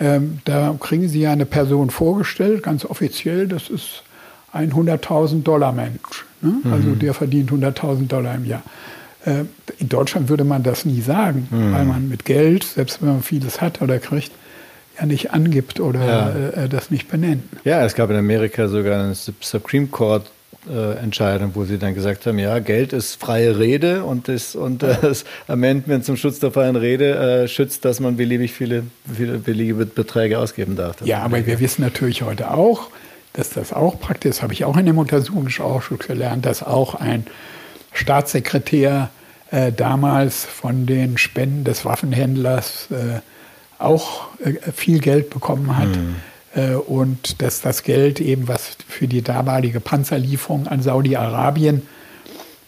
[0.00, 4.04] Ähm, da kriegen Sie ja eine Person vorgestellt, ganz offiziell, das ist
[4.52, 6.24] ein 100.000 Dollar Mensch.
[6.40, 6.60] Ne?
[6.62, 6.72] Mhm.
[6.72, 8.62] Also der verdient 100.000 Dollar im Jahr.
[9.24, 9.44] Äh,
[9.78, 11.72] in Deutschland würde man das nie sagen, mhm.
[11.72, 14.30] weil man mit Geld, selbst wenn man vieles hat oder kriegt,
[14.98, 16.62] ja nicht angibt oder ja.
[16.64, 17.42] äh, das nicht benennt.
[17.64, 22.26] Ja, es gab in Amerika sogar einen Supreme Court äh, Entscheidung, wo sie dann gesagt
[22.26, 26.76] haben, ja, Geld ist freie Rede und das, und das Amendment zum Schutz der freien
[26.76, 30.96] Rede äh, schützt, dass man beliebig viele, viele beliebige Beträge ausgeben darf.
[31.04, 32.90] Ja, aber wir wissen natürlich heute auch,
[33.32, 37.26] dass das auch praktisch, das habe ich auch in dem Untersuchungsausschuss gelernt, dass auch ein
[37.92, 39.10] Staatssekretär
[39.50, 43.20] äh, damals von den Spenden des Waffenhändlers äh,
[43.78, 45.88] auch äh, viel Geld bekommen hat.
[45.88, 46.27] Mhm äh,
[46.86, 51.86] und dass das Geld eben, was für die damalige Panzerlieferung an Saudi-Arabien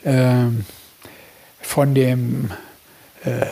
[0.04, 0.44] äh,
[1.62, 2.50] von dem
[3.24, 3.46] äh,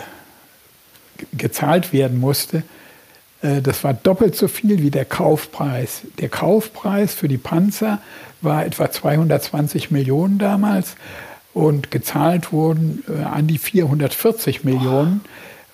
[1.32, 2.62] gezahlt werden musste,
[3.42, 6.02] äh, das war doppelt so viel wie der Kaufpreis.
[6.18, 8.00] Der Kaufpreis für die Panzer
[8.40, 10.96] war etwa 220 Millionen damals
[11.54, 15.22] und gezahlt wurden äh, an die 440 Millionen.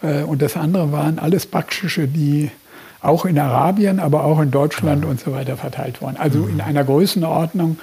[0.03, 2.51] Äh, und das andere waren alles Backschische, die
[3.05, 6.17] auch in Arabien, aber auch in Deutschland und so weiter verteilt worden.
[6.19, 6.51] Also mhm.
[6.51, 7.79] in einer Größenordnung,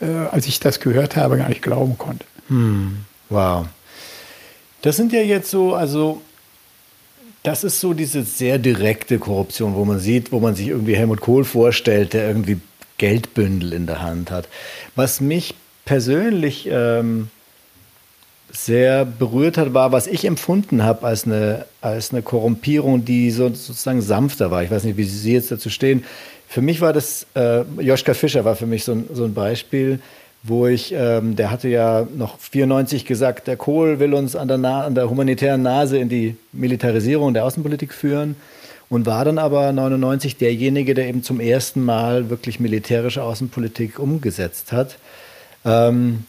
[0.00, 2.24] äh, als ich das gehört habe, gar nicht glauben konnte.
[2.48, 3.04] Mhm.
[3.30, 3.66] Wow.
[4.82, 6.20] Das sind ja jetzt so, also
[7.42, 11.20] das ist so diese sehr direkte Korruption, wo man sieht, wo man sich irgendwie Helmut
[11.20, 12.58] Kohl vorstellt, der irgendwie
[12.98, 14.48] Geldbündel in der Hand hat.
[14.94, 17.28] Was mich persönlich ähm,
[18.56, 23.48] sehr berührt hat, war, was ich empfunden habe als eine, als eine Korrumpierung, die so,
[23.48, 24.62] sozusagen sanfter war.
[24.62, 26.04] Ich weiß nicht, wie Sie jetzt dazu stehen.
[26.48, 29.98] Für mich war das, äh, Joschka Fischer war für mich so ein, so ein Beispiel,
[30.44, 34.58] wo ich, ähm, der hatte ja noch 94 gesagt, der Kohl will uns an der,
[34.58, 38.36] Na an der humanitären Nase in die Militarisierung der Außenpolitik führen
[38.88, 44.70] und war dann aber 99 derjenige, der eben zum ersten Mal wirklich militärische Außenpolitik umgesetzt
[44.70, 44.98] hat.
[45.64, 46.24] Ähm,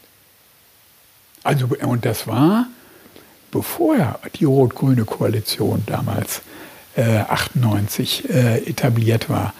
[1.46, 2.66] also, und das war,
[3.50, 6.42] bevor die rot-grüne Koalition damals
[6.96, 9.54] äh, 98 äh, etabliert war.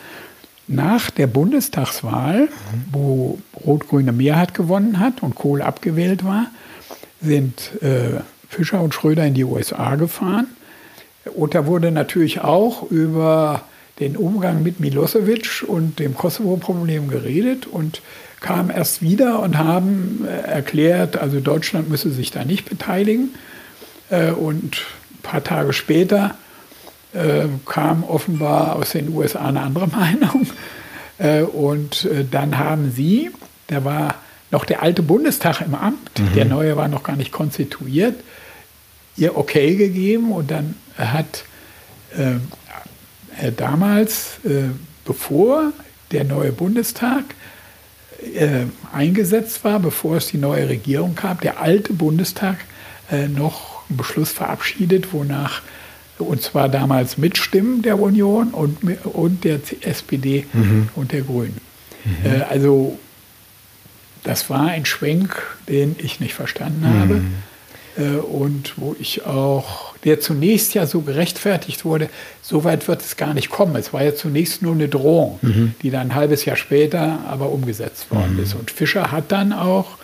[0.69, 2.49] nach der Bundestagswahl,
[2.91, 6.47] wo Rot-Grüne Mehrheit gewonnen hat und Kohl abgewählt war,
[7.21, 10.49] sind äh, Fischer und Schröder in die USA gefahren.
[11.35, 13.63] Und da wurde natürlich auch über
[14.01, 18.03] den Umgang mit Milosevic und dem Kosovo-Problem geredet und
[18.41, 23.35] kamen erst wieder und haben äh, erklärt, also Deutschland müsse sich da nicht beteiligen.
[24.11, 24.77] Äh, und
[25.11, 26.37] ein paar Tage später
[27.13, 30.47] äh, kam offenbar aus den USA eine andere Meinung.
[31.55, 33.31] Und dann haben sie,
[33.69, 34.17] da war
[34.51, 36.35] noch der alte Bundestag im Amt, mhm.
[36.35, 38.17] der neue war noch gar nicht konstituiert,
[39.17, 41.45] ihr Okay gegeben und dann hat
[43.39, 44.71] äh, damals, äh,
[45.05, 45.73] bevor
[46.13, 47.25] der neue Bundestag
[48.35, 52.59] äh, eingesetzt war, bevor es die neue Regierung gab, der alte Bundestag
[53.29, 55.63] noch einen Beschluss verabschiedet, wonach
[56.19, 60.89] und zwar damals mit Stimmen der Union und, und der SPD mhm.
[60.95, 61.61] und der Grünen.
[62.05, 62.31] Mhm.
[62.31, 62.99] Äh, also
[64.23, 67.01] das war ein Schwenk, den ich nicht verstanden mhm.
[67.01, 67.23] habe
[67.97, 72.09] äh, und wo ich auch, der zunächst ja so gerechtfertigt wurde,
[72.41, 73.75] so weit wird es gar nicht kommen.
[73.75, 75.75] Es war ja zunächst nur eine Drohung, mhm.
[75.83, 78.43] die dann ein halbes Jahr später aber umgesetzt worden mhm.
[78.45, 78.55] ist.
[78.55, 79.99] Und Fischer hat dann auch,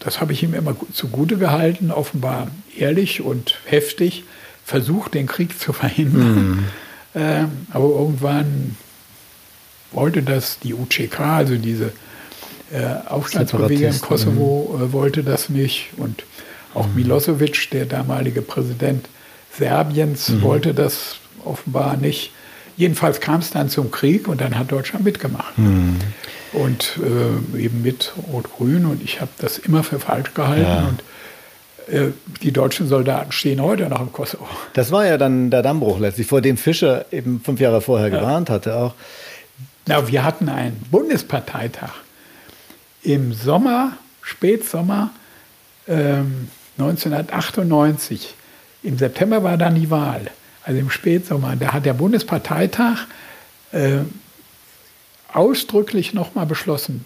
[0.00, 4.24] das habe ich ihm immer zugute gehalten, offenbar ehrlich und heftig,
[4.64, 6.66] versucht, den Krieg zu verhindern.
[7.14, 7.20] Mhm.
[7.20, 8.76] Äh, aber irgendwann
[9.92, 11.92] wollte das die UCK, also diese
[12.72, 15.90] äh, Aufstandsbewegung im Kosovo, äh, wollte das nicht.
[15.96, 16.24] Und
[16.74, 16.96] auch mhm.
[16.96, 19.08] Milosevic, der damalige Präsident
[19.58, 20.42] Serbiens, mhm.
[20.42, 22.32] wollte das offenbar nicht.
[22.76, 25.58] Jedenfalls kam es dann zum Krieg und dann hat Deutschland mitgemacht.
[25.58, 25.96] Mhm.
[26.52, 26.98] Und
[27.54, 28.86] äh, eben mit Rot-Grün.
[28.86, 30.62] Und ich habe das immer für falsch gehalten.
[30.62, 30.88] Ja.
[30.88, 31.02] Und
[31.92, 34.46] äh, die deutschen Soldaten stehen heute noch im Kosovo.
[34.74, 38.20] Das war ja dann der Dammbruch letztlich, vor dem Fischer eben fünf Jahre vorher ja.
[38.20, 38.94] gewarnt hatte auch.
[39.86, 41.92] Na, wir hatten einen Bundesparteitag
[43.02, 43.92] im Sommer,
[44.22, 45.10] Spätsommer
[45.88, 48.34] ähm, 1998.
[48.82, 50.30] Im September war dann die Wahl,
[50.64, 51.56] also im Spätsommer.
[51.56, 53.06] Da hat der Bundesparteitag
[53.72, 53.98] äh,
[55.32, 57.04] ausdrücklich nochmal beschlossen,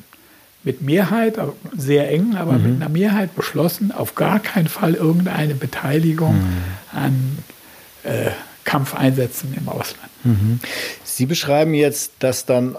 [0.65, 1.39] mit Mehrheit,
[1.77, 2.63] sehr eng, aber mhm.
[2.63, 6.63] mit einer Mehrheit beschlossen, auf gar keinen Fall irgendeine Beteiligung mhm.
[6.93, 7.39] an
[8.05, 8.31] äh,
[8.65, 10.11] Kampfeinsätzen im Ausland.
[10.23, 10.61] Mhm.
[11.03, 12.77] Sie beschreiben jetzt, dass dann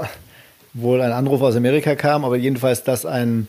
[0.73, 3.47] wohl ein Anruf aus Amerika kam, aber jedenfalls, dass ein,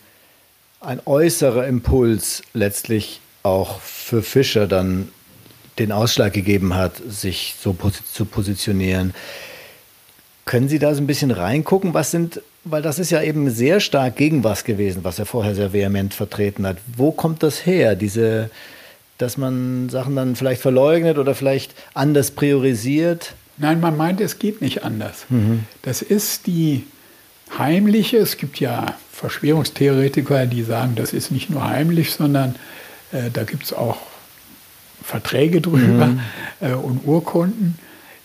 [0.81, 5.09] ein äußerer Impuls letztlich auch für Fischer dann
[5.79, 7.75] den Ausschlag gegeben hat, sich so
[8.11, 9.13] zu positionieren.
[10.45, 11.93] Können Sie da so ein bisschen reingucken?
[11.93, 15.55] Was sind weil das ist ja eben sehr stark gegen was gewesen, was er vorher
[15.55, 16.77] sehr vehement vertreten hat.
[16.97, 18.49] Wo kommt das her, diese,
[19.19, 23.33] dass man Sachen dann vielleicht verleugnet oder vielleicht anders priorisiert?
[23.57, 25.25] Nein, man meint, es geht nicht anders.
[25.29, 25.65] Mhm.
[25.83, 26.85] Das ist die
[27.57, 32.55] heimliche, es gibt ja Verschwörungstheoretiker, die sagen, das ist nicht nur heimlich, sondern
[33.11, 33.97] äh, da gibt es auch
[35.05, 36.19] Verträge drüber mhm.
[36.61, 37.77] äh, und Urkunden.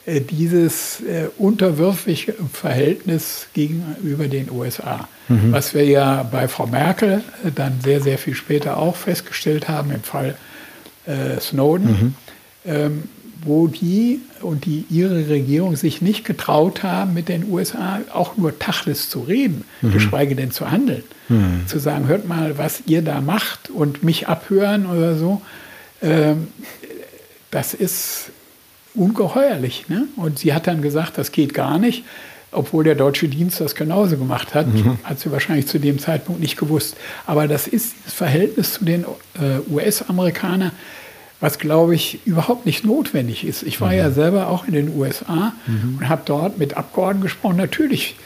[0.06, 5.52] Äh, dieses äh, unterwürfige Verhältnis gegenüber den USA, mhm.
[5.52, 9.90] was wir ja bei Frau Merkel äh, dann sehr, sehr viel später auch festgestellt haben
[9.90, 10.36] im Fall
[11.06, 12.14] äh, Snowden, mhm.
[12.64, 13.02] ähm,
[13.44, 18.58] wo die und die, ihre Regierung sich nicht getraut haben, mit den USA auch nur
[18.58, 19.92] Tachlis zu reden, mhm.
[19.92, 21.04] geschweige denn zu handeln.
[21.28, 21.66] Mhm.
[21.66, 25.42] Zu sagen, hört mal, was ihr da macht und mich abhören oder so.
[26.02, 26.48] Ähm,
[27.50, 28.30] das ist
[28.94, 29.88] ungeheuerlich.
[29.88, 30.08] Ne?
[30.16, 32.04] Und sie hat dann gesagt, das geht gar nicht,
[32.52, 34.66] obwohl der deutsche Dienst das genauso gemacht hat.
[34.66, 34.98] Mhm.
[35.04, 36.96] Hat sie wahrscheinlich zu dem Zeitpunkt nicht gewusst.
[37.26, 40.72] Aber das ist das Verhältnis zu den äh, US-Amerikanern,
[41.40, 43.62] was, glaube ich, überhaupt nicht notwendig ist.
[43.62, 43.98] Ich war mhm.
[43.98, 45.98] ja selber auch in den USA mhm.
[45.98, 47.56] und habe dort mit Abgeordneten gesprochen.
[47.56, 48.16] Natürlich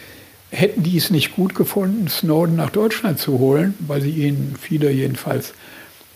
[0.50, 4.90] hätten die es nicht gut gefunden, Snowden nach Deutschland zu holen, weil sie ihn, viele
[4.90, 5.52] jedenfalls,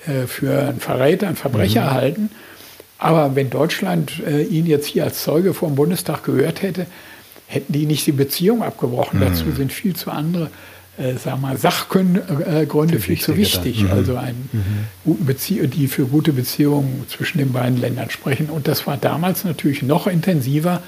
[0.09, 1.91] äh, für einen Verräter, einen Verbrecher mhm.
[1.91, 2.31] halten.
[2.99, 6.87] Aber wenn Deutschland äh, ihn jetzt hier als Zeuge vor dem Bundestag gehört hätte,
[7.47, 9.21] hätten die nicht die Beziehung abgebrochen.
[9.21, 9.25] Mhm.
[9.25, 10.51] Dazu sind viel zu andere
[10.99, 13.85] äh, sagen wir, Sachgründe äh, viel zu wichtig.
[13.85, 13.93] Mhm.
[13.93, 15.71] Also ein, mhm.
[15.71, 18.51] die für gute Beziehungen zwischen den beiden Ländern sprechen.
[18.51, 20.83] Und das war damals natürlich noch intensiver,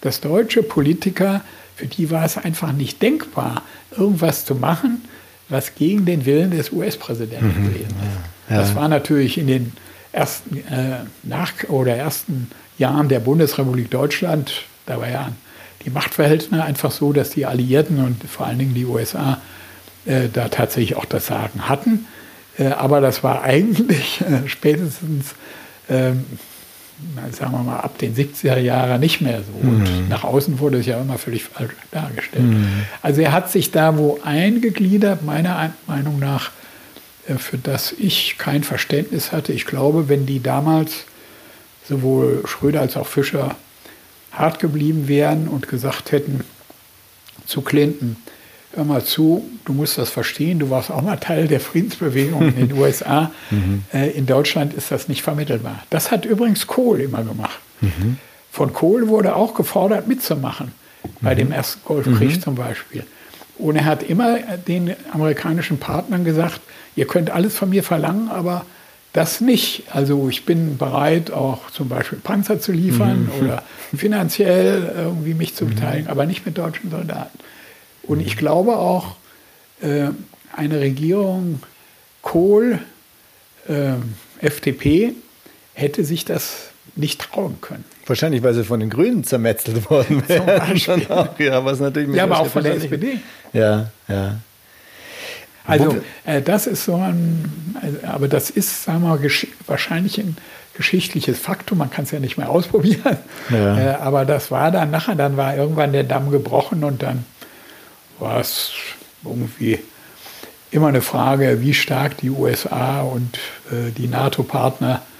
[0.00, 1.42] dass deutsche Politiker,
[1.76, 3.62] für die war es einfach nicht denkbar,
[3.96, 5.04] irgendwas zu machen,
[5.48, 7.68] was gegen den Willen des US-Präsidenten mhm.
[7.68, 8.37] gewesen ist.
[8.48, 8.58] Ja.
[8.58, 9.72] Das war natürlich in den
[10.12, 15.32] ersten, äh, nach, oder ersten Jahren der Bundesrepublik Deutschland, da war ja
[15.84, 19.40] die Machtverhältnisse einfach so, dass die Alliierten und vor allen Dingen die USA
[20.06, 22.06] äh, da tatsächlich auch das Sagen hatten.
[22.58, 25.34] Äh, aber das war eigentlich äh, spätestens
[25.88, 26.24] ähm,
[27.32, 29.68] sagen wir mal, ab den 70er Jahren nicht mehr so.
[29.68, 30.08] Und mhm.
[30.08, 32.44] nach außen wurde es ja immer völlig falsch dargestellt.
[32.44, 32.66] Mhm.
[33.02, 36.50] Also er hat sich da wo eingegliedert, meiner Meinung nach,
[37.36, 39.52] für das ich kein Verständnis hatte.
[39.52, 41.04] Ich glaube, wenn die damals
[41.86, 43.56] sowohl Schröder als auch Fischer
[44.32, 46.44] hart geblieben wären und gesagt hätten
[47.44, 48.16] zu Clinton,
[48.72, 52.68] hör mal zu, du musst das verstehen, du warst auch mal Teil der Friedensbewegung in
[52.68, 53.30] den USA.
[53.50, 53.84] Mhm.
[53.92, 55.82] Äh, in Deutschland ist das nicht vermittelbar.
[55.90, 57.58] Das hat übrigens Kohl immer gemacht.
[57.80, 58.18] Mhm.
[58.50, 60.72] Von Kohl wurde auch gefordert, mitzumachen,
[61.20, 61.38] bei mhm.
[61.38, 62.40] dem ersten Golfkrieg mhm.
[62.40, 63.04] zum Beispiel.
[63.56, 66.60] Und er hat immer den amerikanischen Partnern gesagt,
[66.98, 68.66] ihr könnt alles von mir verlangen, aber
[69.12, 69.84] das nicht.
[69.92, 73.44] Also ich bin bereit, auch zum Beispiel Panzer zu liefern mhm.
[73.44, 73.62] oder
[73.96, 75.70] finanziell irgendwie mich zu mhm.
[75.70, 76.10] beteiligen, mhm.
[76.10, 77.38] aber nicht mit deutschen Soldaten.
[78.02, 79.14] Und ich glaube auch,
[79.80, 80.08] äh,
[80.56, 81.62] eine Regierung
[82.20, 82.80] Kohl,
[83.68, 83.92] äh,
[84.40, 85.14] FDP,
[85.74, 87.84] hätte sich das nicht trauen können.
[88.06, 90.76] Wahrscheinlich, weil sie von den Grünen zermetzelt worden wären.
[91.38, 93.20] ja, was natürlich ja, aber auch von der SPD.
[93.52, 94.40] Ja, ja.
[95.68, 99.30] Also äh, das ist so ein, also, aber das ist, sagen wir mal,
[99.66, 100.36] wahrscheinlich ein
[100.74, 101.78] geschichtliches Faktum.
[101.78, 103.18] Man kann es ja nicht mehr ausprobieren.
[103.50, 103.78] Ja.
[103.78, 107.24] Äh, aber das war dann nachher, dann war irgendwann der Damm gebrochen und dann
[108.18, 108.72] war es
[109.24, 109.78] irgendwie
[110.70, 113.38] immer eine Frage, wie stark die USA und
[113.70, 115.17] äh, die NATO-Partner äh,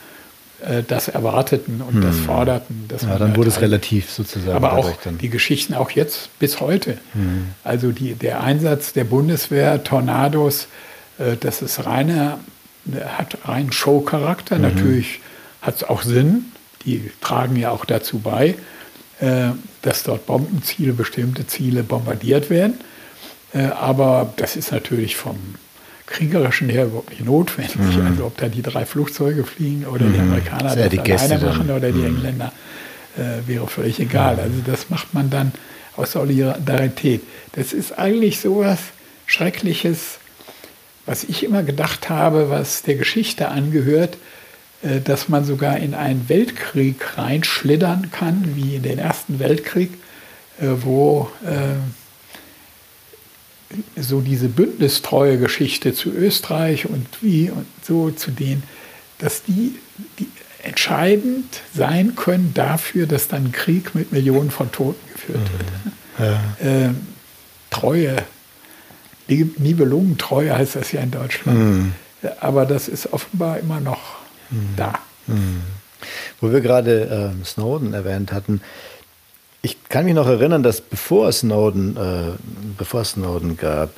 [0.88, 2.03] das erwarteten und hm.
[2.03, 2.88] das forderten.
[2.90, 4.57] ja, dann wurde es relativ sozusagen.
[4.57, 4.90] Aber auch
[5.21, 6.99] die Geschichten auch jetzt bis heute.
[7.12, 7.51] Hm.
[7.62, 10.66] Also die, der Einsatz der Bundeswehr, Tornados,
[11.18, 12.40] äh, das ist reiner,
[13.07, 14.57] hat reinen Show-Charakter.
[14.57, 14.62] Mhm.
[14.62, 15.21] Natürlich
[15.61, 16.47] hat es auch Sinn.
[16.85, 18.55] Die tragen ja auch dazu bei,
[19.21, 19.51] äh,
[19.83, 22.75] dass dort Bombenziele, bestimmte Ziele bombardiert werden.
[23.53, 25.37] Äh, aber das ist natürlich vom
[26.09, 27.77] kriegerischen her überhaupt nicht notwendig.
[27.77, 28.07] Mhm.
[28.07, 30.12] Also ob da die drei Flugzeuge fliegen oder mhm.
[30.14, 32.16] die Amerikaner das, das alleine machen oder die mhm.
[32.16, 32.53] Engländer,
[33.16, 34.37] äh, wäre völlig egal.
[34.37, 34.40] Mhm.
[34.40, 35.53] Also das macht man dann
[35.97, 37.23] aus Solidarität.
[37.53, 38.79] Das ist eigentlich sowas
[39.27, 40.18] Schreckliches,
[41.07, 44.16] was ich immer gedacht habe, was der Geschichte angehört,
[44.83, 49.90] äh, dass man sogar in einen Weltkrieg reinschlittern kann, wie in den Ersten Weltkrieg,
[50.61, 51.75] äh, wo äh,
[53.96, 58.62] so diese bündnistreue Geschichte zu Österreich und wie und so zu denen,
[59.18, 59.74] dass die,
[60.18, 60.28] die
[60.62, 66.18] entscheidend sein können dafür, dass dann Krieg mit Millionen von Toten geführt mhm.
[66.18, 66.33] wird.
[66.33, 66.40] Ja.
[66.61, 67.07] Ähm,
[67.70, 68.16] Treue,
[69.28, 71.59] Nibelungentreue heißt das ja in Deutschland.
[71.59, 71.92] Mhm.
[72.40, 74.16] Aber das ist offenbar immer noch
[74.50, 74.68] mhm.
[74.76, 74.98] da.
[75.26, 75.62] Mhm.
[76.40, 78.61] Wo wir gerade äh, Snowden erwähnt hatten,
[79.62, 82.33] ich kann mich noch erinnern, dass bevor Snowden, äh,
[82.77, 83.90] bevor Snowden gab,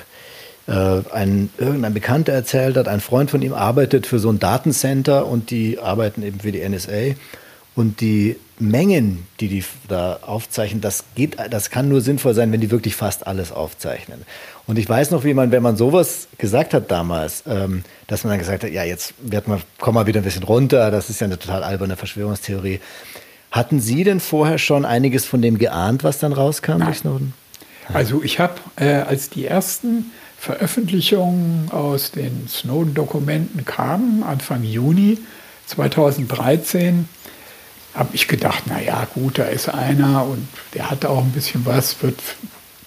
[0.67, 5.27] äh, ein, irgendein Bekannter erzählt hat, ein Freund von ihm arbeitet für so ein Datencenter
[5.27, 7.15] und die arbeiten eben für die NSA.
[7.75, 12.61] Und die Mengen, die die da aufzeichnen, das geht, das kann nur sinnvoll sein, wenn
[12.61, 14.23] die wirklich fast alles aufzeichnen.
[14.67, 18.33] Und ich weiß noch, wie man, wenn man sowas gesagt hat damals, ähm, dass man
[18.33, 21.21] dann gesagt hat, ja, jetzt wird man, komm mal wieder ein bisschen runter, das ist
[21.21, 22.81] ja eine total alberne Verschwörungstheorie.
[23.51, 26.87] Hatten Sie denn vorher schon einiges von dem geahnt, was dann rauskam Nein.
[26.87, 27.35] durch Snowden?
[27.93, 35.19] Also ich habe, äh, als die ersten Veröffentlichungen aus den Snowden-Dokumenten kamen, Anfang Juni
[35.67, 37.09] 2013,
[37.95, 42.01] habe ich gedacht, naja gut, da ist einer und der hat auch ein bisschen was,
[42.03, 42.19] wird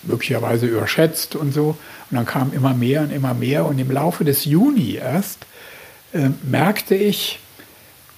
[0.03, 1.77] möglicherweise überschätzt und so.
[2.09, 3.65] Und dann kam immer mehr und immer mehr.
[3.65, 5.45] Und im Laufe des Juni erst
[6.13, 7.39] äh, merkte ich,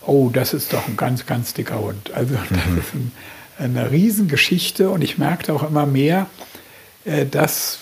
[0.06, 2.12] oh, das ist doch ein ganz, ganz dicker Hund.
[2.13, 2.78] Also das mhm.
[2.78, 3.12] ist ein,
[3.58, 6.28] eine Riesengeschichte und ich merkte auch immer mehr,
[7.06, 7.80] äh, dass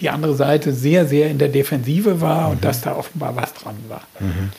[0.00, 2.52] die andere Seite sehr, sehr in der Defensive war mhm.
[2.52, 4.02] und dass da offenbar was dran war.
[4.20, 4.50] Mhm.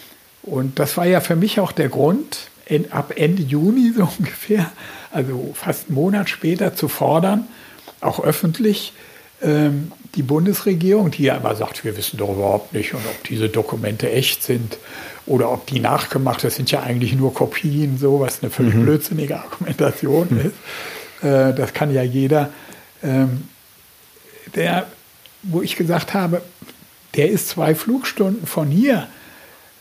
[0.42, 4.72] Und das war ja für mich auch der Grund, in, ab Ende Juni so ungefähr,
[5.12, 7.48] also fast einen Monat später zu fordern,
[8.02, 8.94] auch öffentlich,
[9.41, 13.49] ähm, die Bundesregierung, die ja immer sagt, wir wissen doch überhaupt nicht, und ob diese
[13.49, 14.78] Dokumente echt sind
[15.25, 18.83] oder ob die nachgemacht, das sind ja eigentlich nur Kopien, so was eine völlig mhm.
[18.83, 20.40] blödsinnige Argumentation mhm.
[20.40, 21.23] ist.
[21.23, 22.50] Äh, das kann ja jeder.
[23.04, 23.48] Ähm,
[24.56, 24.87] der,
[25.44, 26.42] wo ich gesagt habe,
[27.15, 29.08] der ist zwei Flugstunden von hier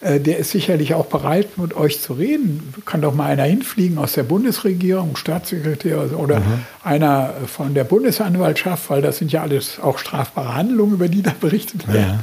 [0.01, 2.72] der ist sicherlich auch bereit, mit euch zu reden.
[2.84, 6.64] Kann doch mal einer hinfliegen aus der Bundesregierung, Staatssekretär oder mhm.
[6.84, 11.32] einer von der Bundesanwaltschaft, weil das sind ja alles auch strafbare Handlungen, über die da
[11.40, 12.20] berichtet werden.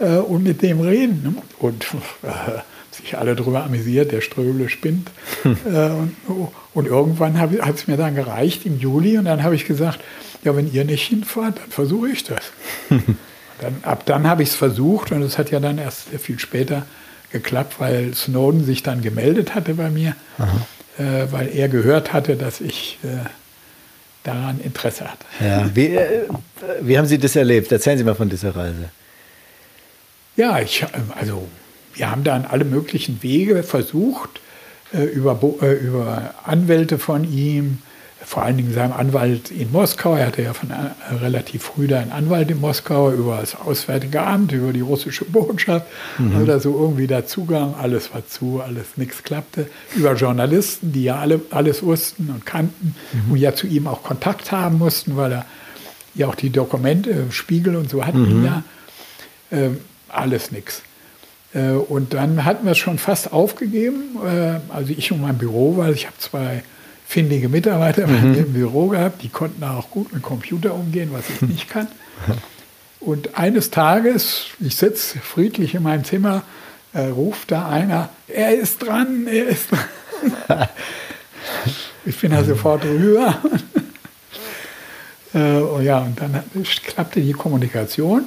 [0.00, 0.16] Ja.
[0.16, 1.22] Äh, und mit dem reden.
[1.22, 1.34] Ne?
[1.60, 1.84] Und
[2.22, 2.60] äh,
[2.90, 5.10] sich alle darüber amüsiert, der Ströble spinnt.
[5.42, 5.56] Hm.
[5.64, 9.64] und, oh, und, irgendwann hat es mir dann gereicht im Juli und dann habe ich
[9.64, 10.00] gesagt,
[10.44, 12.52] ja, wenn ihr nicht hinfahrt, dann versuche ich das.
[13.60, 16.84] dann, ab dann habe ich es versucht und es hat ja dann erst viel später
[17.32, 20.14] geklappt, weil Snowden sich dann gemeldet hatte bei mir.
[20.98, 23.08] äh, weil er gehört hatte, dass ich äh,
[24.24, 25.24] daran Interesse hatte.
[25.40, 26.28] Ja, wie, äh,
[26.82, 27.72] wie haben Sie das erlebt?
[27.72, 28.90] Erzählen Sie mal von dieser Reise.
[30.36, 30.84] Ja, ich,
[31.18, 31.48] also
[31.94, 34.40] wir haben dann alle möglichen Wege versucht,
[34.92, 37.78] über, über Anwälte von ihm,
[38.32, 40.16] vor allen Dingen seinem Anwalt in Moskau.
[40.16, 44.22] Er hatte ja von äh, relativ früh da einen Anwalt in Moskau über das Auswärtige
[44.22, 46.40] Amt, über die russische Botschaft mhm.
[46.40, 47.74] oder so irgendwie da Zugang.
[47.74, 49.66] Alles war zu, alles nichts klappte.
[49.94, 53.32] Über Journalisten, die ja alle alles wussten und kannten mhm.
[53.32, 55.46] und ja zu ihm auch Kontakt haben mussten, weil er
[56.14, 58.44] ja auch die Dokumente, Spiegel und so hatten mhm.
[58.46, 58.62] ja.
[59.50, 59.72] Äh,
[60.08, 60.80] alles nichts.
[61.52, 65.76] Äh, und dann hatten wir es schon fast aufgegeben, äh, also ich und mein Büro,
[65.76, 66.62] weil ich habe zwei
[67.12, 68.34] findige Mitarbeiter mhm.
[68.34, 71.86] im Büro gehabt, die konnten auch gut mit Computer umgehen, was ich nicht kann.
[73.00, 76.42] Und eines Tages, ich sitze friedlich in meinem Zimmer,
[76.94, 80.68] äh, ruft da einer, er ist dran, er ist dran.
[82.06, 83.42] ich bin da sofort rüber.
[85.34, 86.42] äh, und ja, und dann
[86.86, 88.24] klappte die Kommunikation.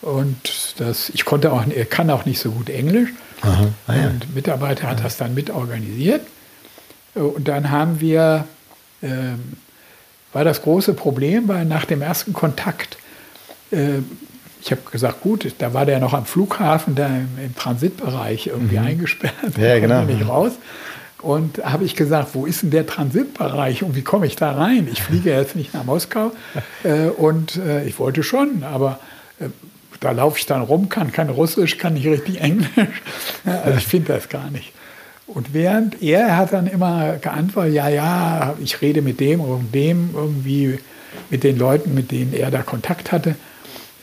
[0.00, 3.10] Und das, ich konnte auch, er kann auch nicht so gut Englisch.
[3.42, 4.08] Aha, ah, ja.
[4.08, 6.22] Und Mitarbeiter hat das dann mit organisiert.
[7.14, 8.46] Und dann haben wir,
[9.02, 9.08] äh,
[10.32, 12.98] war das große Problem, weil nach dem ersten Kontakt,
[13.70, 13.98] äh,
[14.60, 18.78] ich habe gesagt, gut, da war der noch am Flughafen, da im, im Transitbereich irgendwie
[18.78, 18.86] mhm.
[18.86, 20.02] eingesperrt, ja, genau.
[20.02, 20.52] nicht raus.
[21.18, 24.88] Und habe ich gesagt, wo ist denn der Transitbereich und wie komme ich da rein?
[24.92, 26.32] Ich fliege jetzt nicht nach Moskau.
[26.82, 28.98] Äh, und äh, ich wollte schon, aber
[29.40, 29.46] äh,
[30.00, 32.68] da laufe ich dann rum, kann kein Russisch, kann nicht richtig Englisch.
[33.46, 34.74] also ich finde das gar nicht.
[35.26, 40.10] Und während er hat dann immer geantwortet, ja, ja, ich rede mit dem und dem
[40.14, 40.78] irgendwie,
[41.30, 43.36] mit den Leuten, mit denen er da Kontakt hatte,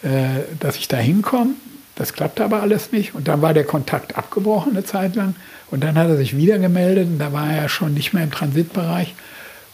[0.04, 1.54] äh, dass ich da hinkomme.
[1.96, 3.14] Das klappte aber alles nicht.
[3.14, 5.36] Und dann war der Kontakt abgebrochen eine Zeit lang.
[5.70, 8.32] Und dann hat er sich wieder gemeldet und da war er schon nicht mehr im
[8.32, 9.14] Transitbereich.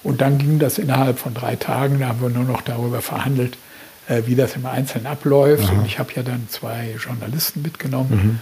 [0.04, 2.00] Und dann ging das innerhalb von drei Tagen.
[2.00, 3.58] Da haben wir nur noch darüber verhandelt,
[4.08, 5.66] äh, wie das im Einzelnen abläuft.
[5.66, 5.74] Aha.
[5.74, 8.10] Und ich habe ja dann zwei Journalisten mitgenommen.
[8.12, 8.40] Mhm.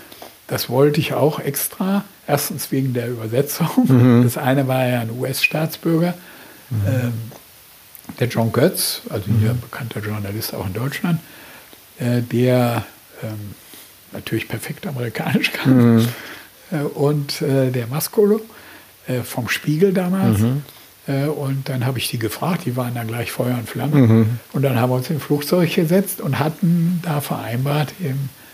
[0.48, 2.04] Das wollte ich auch extra.
[2.28, 3.70] Erstens wegen der Übersetzung.
[3.88, 4.24] Mhm.
[4.24, 6.14] Das eine war ja ein US-Staatsbürger,
[6.70, 6.82] mhm.
[6.88, 7.14] ähm,
[8.20, 9.62] der John Götz, also hier mhm.
[9.62, 11.20] bekannter Journalist auch in Deutschland,
[12.00, 12.84] äh, der
[13.24, 13.56] ähm,
[14.12, 15.96] natürlich perfekt amerikanisch kann.
[15.96, 16.08] Mhm.
[16.72, 18.41] Äh, und äh, der Mascolo
[19.08, 20.39] äh, vom Spiegel damals.
[20.39, 20.64] Mhm.
[21.08, 23.96] Äh, und dann habe ich die gefragt, die waren dann gleich Feuer und Flamme.
[23.96, 24.39] Mhm.
[24.54, 28.45] Und dann haben wir uns in Flugzeug gesetzt und hatten da vereinbart, im äh,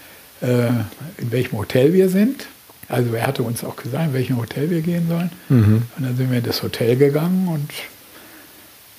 [0.41, 2.47] in welchem Hotel wir sind.
[2.91, 5.29] Also er hatte uns auch gesagt, in welchem Hotel wir gehen sollen.
[5.49, 5.83] Mhm.
[5.97, 7.69] Und dann sind wir in das Hotel gegangen und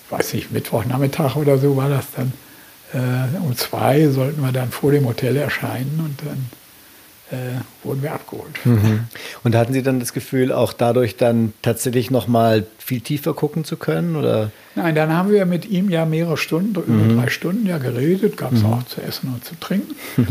[0.09, 2.33] weiß nicht, Mittwochnachmittag oder so war das dann.
[2.95, 8.13] Äh, um zwei sollten wir dann vor dem Hotel erscheinen und dann äh, wurden wir
[8.13, 8.65] abgeholt.
[8.65, 9.05] Mhm.
[9.45, 13.65] Und hatten Sie dann das Gefühl, auch dadurch dann tatsächlich noch mal viel tiefer gucken
[13.65, 14.17] zu können?
[14.17, 14.53] Oder?
[14.75, 17.19] Nein, dann haben wir mit ihm ja mehrere Stunden, über mhm.
[17.19, 18.73] drei Stunden ja geredet, gab es mhm.
[18.73, 19.97] auch zu essen und zu trinken.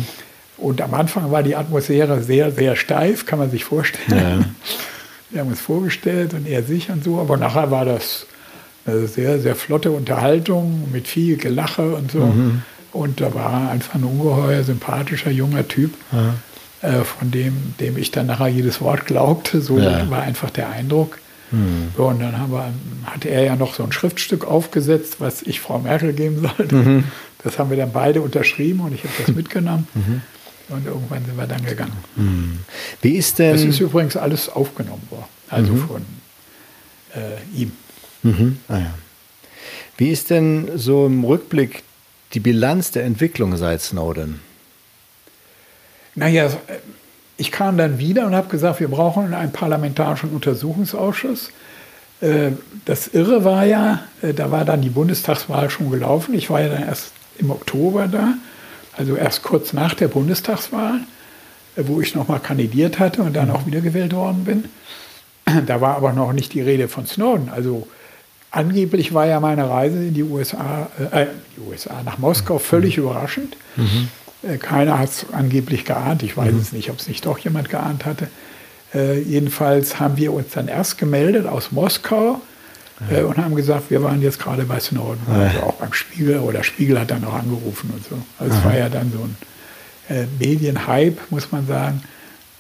[0.62, 4.42] Und am Anfang war die Atmosphäre sehr, sehr steif, kann man sich vorstellen.
[4.42, 4.46] Ja.
[5.32, 8.28] Wir haben uns vorgestellt und er sich und so, aber nachher war das
[8.86, 12.20] eine sehr, sehr flotte Unterhaltung mit viel Gelache und so.
[12.20, 12.62] Mhm.
[12.92, 16.90] Und da war einfach ein ungeheuer sympathischer junger Typ, ja.
[16.90, 19.62] äh, von dem, dem ich dann nachher jedes Wort glaubte.
[19.62, 20.10] So ja.
[20.10, 21.18] war einfach der Eindruck.
[21.52, 21.92] Mhm.
[21.96, 22.72] So, und dann wir,
[23.06, 26.76] hatte er ja noch so ein Schriftstück aufgesetzt, was ich Frau Merkel geben sollte.
[26.76, 27.04] Mhm.
[27.44, 29.88] Das haben wir dann beide unterschrieben und ich habe das mitgenommen.
[30.72, 30.78] Mhm.
[30.78, 31.98] Und irgendwann sind wir dann gegangen.
[32.16, 32.60] Hm.
[33.02, 33.54] Wie ist denn.
[33.54, 35.88] Das ist übrigens alles aufgenommen worden, also mhm.
[35.88, 36.06] von
[37.16, 37.72] äh, ihm.
[38.24, 38.58] Mhm.
[38.68, 38.94] Ah, ja.
[39.98, 41.84] Wie ist denn so im Rückblick
[42.34, 44.40] die Bilanz der Entwicklung seit Snowden?
[46.16, 46.50] Naja,
[47.38, 51.52] ich kam dann wieder und habe gesagt, wir brauchen einen parlamentarischen Untersuchungsausschuss.
[52.22, 52.52] Äh,
[52.86, 56.34] das Irre war ja, äh, da war dann die Bundestagswahl schon gelaufen.
[56.34, 58.36] Ich war ja dann erst im Oktober da
[59.02, 61.00] also erst kurz nach der Bundestagswahl,
[61.76, 64.66] äh, wo ich nochmal kandidiert hatte und dann auch wiedergewählt worden bin.
[65.66, 67.50] Da war aber noch nicht die Rede von Snowden.
[67.50, 67.88] Also
[68.52, 71.26] angeblich war ja meine Reise in die USA, äh,
[71.58, 73.04] die USA nach Moskau völlig mhm.
[73.04, 73.58] überraschend.
[73.76, 74.10] Mhm.
[74.44, 76.22] Äh, keiner hat es angeblich geahnt.
[76.22, 76.60] Ich weiß mhm.
[76.60, 78.28] es nicht, ob es nicht doch jemand geahnt hatte.
[78.94, 82.40] Äh, jedenfalls haben wir uns dann erst gemeldet aus Moskau
[83.10, 86.64] äh, und haben gesagt, wir waren jetzt gerade bei Snowden, also auch beim Spiegel oder
[86.64, 88.18] Spiegel hat dann auch angerufen und so.
[88.40, 89.36] Also es war ja dann so ein
[90.10, 92.04] äh, Medienhype, muss man sagen.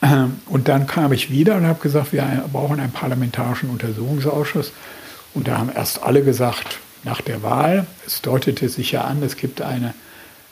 [0.01, 4.71] Ähm, und dann kam ich wieder und habe gesagt, wir brauchen einen parlamentarischen Untersuchungsausschuss.
[5.33, 9.37] Und da haben erst alle gesagt, nach der Wahl, es deutete sich ja an, es
[9.37, 9.93] gibt eine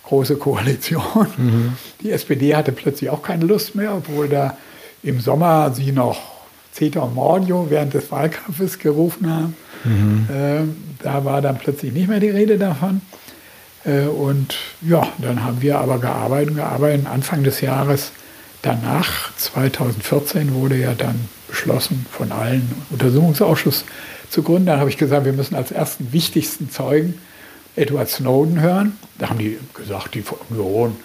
[0.03, 1.27] große Koalition.
[1.37, 1.73] Mhm.
[2.01, 4.57] Die SPD hatte plötzlich auch keine Lust mehr, obwohl da
[5.03, 6.19] im Sommer sie noch
[6.71, 9.55] Zeta und Mordio während des Wahlkampfes gerufen haben.
[9.83, 10.27] Mhm.
[10.29, 13.01] Äh, da war dann plötzlich nicht mehr die Rede davon.
[13.85, 17.07] Äh, und ja, dann haben wir aber gearbeitet, gearbeitet.
[17.07, 18.11] Anfang des Jahres
[18.61, 23.85] danach, 2014, wurde ja dann beschlossen, von allen Untersuchungsausschuss
[24.29, 24.67] zu gründen.
[24.67, 27.15] Dann habe ich gesagt, wir müssen als ersten wichtigsten Zeugen
[27.75, 28.97] Edward Snowden hören.
[29.17, 30.95] Da haben die gesagt, die Union,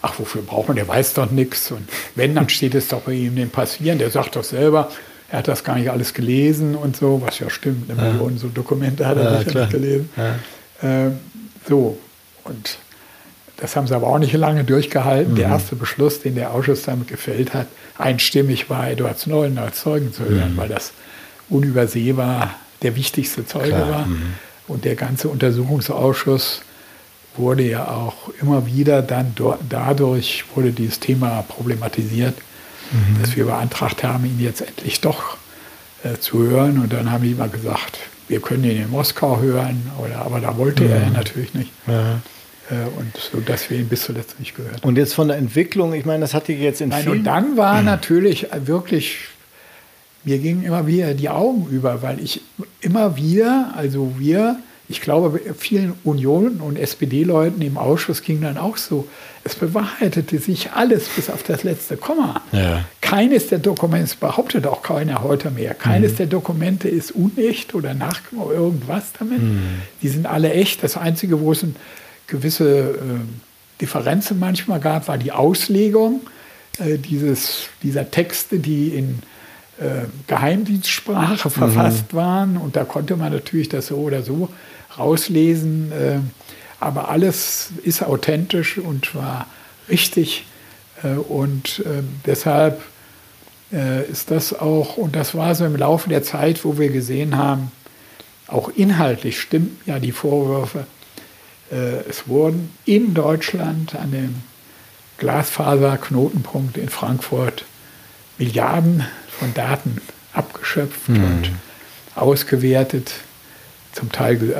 [0.00, 1.70] ach, wofür braucht man, der weiß doch nichts.
[1.70, 3.98] Und wenn, dann steht es doch bei ihm dem Passieren.
[3.98, 4.90] Der sagt doch selber,
[5.32, 8.12] er hat das gar nicht alles gelesen und so, was ja stimmt, eine ja.
[8.12, 10.10] Million so Dokumente hat er ja, sicher nicht gelesen.
[10.82, 11.06] Ja.
[11.06, 11.10] Äh,
[11.66, 11.98] so,
[12.44, 12.76] und
[13.56, 15.32] das haben sie aber auch nicht lange durchgehalten.
[15.32, 15.36] Mhm.
[15.36, 17.66] Der erste Beschluss, den der Ausschuss damit gefällt hat,
[17.96, 20.56] einstimmig war, Eduard Snowden als Zeugen zu hören, mhm.
[20.58, 20.92] weil das
[21.48, 23.88] unübersehbar der wichtigste Zeuge Klar.
[23.88, 24.06] war.
[24.06, 24.34] Mhm.
[24.68, 26.60] Und der ganze Untersuchungsausschuss
[27.38, 29.34] wurde ja auch immer wieder dann
[29.70, 32.34] dadurch wurde dieses Thema problematisiert
[32.92, 33.20] mhm.
[33.20, 35.36] dass wir beantragt haben, ihn jetzt endlich doch
[36.04, 36.78] äh, zu hören.
[36.78, 40.56] Und dann haben die immer gesagt, wir können ihn in Moskau hören, oder, aber da
[40.56, 40.90] wollte mhm.
[40.90, 41.70] er natürlich nicht.
[41.86, 42.20] Ja.
[42.70, 44.88] Äh, und so, dass wir ihn bis zuletzt nicht gehört haben.
[44.88, 47.80] Und jetzt von der Entwicklung, ich meine, das hatte jetzt in Nein, Und dann war
[47.80, 47.86] mhm.
[47.86, 49.18] natürlich wirklich,
[50.24, 52.40] mir gingen immer wieder die Augen über, weil ich
[52.80, 54.56] immer wieder, also wir,
[54.88, 59.08] ich glaube, vielen Union- und SPD-Leuten im Ausschuss ging dann auch so.
[59.44, 62.42] Es bewahrheitete sich alles bis auf das letzte Komma.
[62.52, 62.84] Ja.
[63.00, 66.16] Keines der Dokumente, behauptet auch keiner heute mehr, keines mhm.
[66.16, 69.42] der Dokumente ist unecht oder nach irgendwas damit.
[69.42, 69.82] Mhm.
[70.02, 70.82] Die sind alle echt.
[70.82, 71.74] Das Einzige, wo es eine
[72.26, 72.96] gewisse äh,
[73.80, 76.20] Differenzen manchmal gab, war die Auslegung
[76.78, 79.20] äh, dieses, dieser Texte, die in
[80.26, 81.52] Geheimdienstsprache mhm.
[81.52, 82.56] verfasst waren.
[82.56, 84.48] Und da konnte man natürlich das so oder so
[84.98, 85.92] rauslesen.
[85.92, 86.18] Äh,
[86.80, 89.46] aber alles ist authentisch und war
[89.88, 90.44] richtig.
[91.02, 92.80] Äh, und äh, deshalb
[94.10, 97.72] ist das auch, und das war so im Laufe der Zeit, wo wir gesehen haben,
[98.46, 100.84] auch inhaltlich stimmen ja die Vorwürfe.
[101.70, 104.42] Es wurden in Deutschland an dem
[105.16, 107.64] Glasfaserknotenpunkt in Frankfurt
[108.36, 109.06] Milliarden
[109.38, 110.00] von Daten
[110.32, 111.24] abgeschöpft mhm.
[111.24, 111.50] und
[112.14, 113.12] ausgewertet
[113.92, 114.54] zum Teil äh,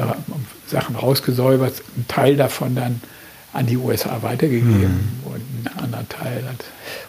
[0.71, 3.01] Sachen rausgesäubert, ein Teil davon dann
[3.53, 5.33] an die USA weitergegeben hm.
[5.33, 6.65] und ein anderer Teil hat.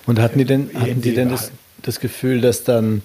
[0.06, 1.52] Und hatten die denn, hatten die denn das,
[1.82, 3.02] das Gefühl, dass dann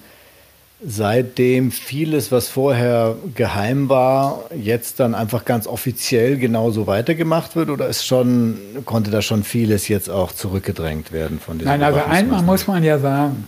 [0.85, 7.69] seitdem vieles, was vorher geheim war, jetzt dann einfach ganz offiziell genauso weitergemacht wird?
[7.69, 12.01] Oder ist schon, konnte da schon vieles jetzt auch zurückgedrängt werden von diesem Nein, also
[12.01, 13.47] einmal muss man ja sagen,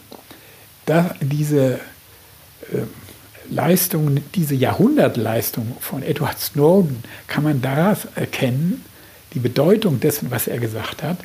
[0.85, 1.79] dass diese
[2.71, 2.83] äh,
[3.49, 8.85] Leistung, diese Jahrhundertleistung von Edward Snowden kann man daraus erkennen,
[9.33, 11.17] die Bedeutung dessen, was er gesagt hat,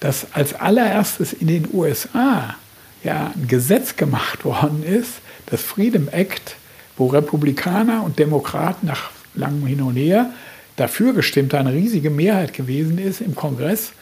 [0.00, 2.54] dass als allererstes in den USA
[3.02, 5.14] ja ein Gesetz gemacht worden ist,
[5.46, 6.56] das Freedom Act,
[6.96, 10.30] wo Republikaner und Demokraten nach langem Hin und Her
[10.76, 13.92] dafür gestimmt haben, eine riesige Mehrheit gewesen ist im Kongress,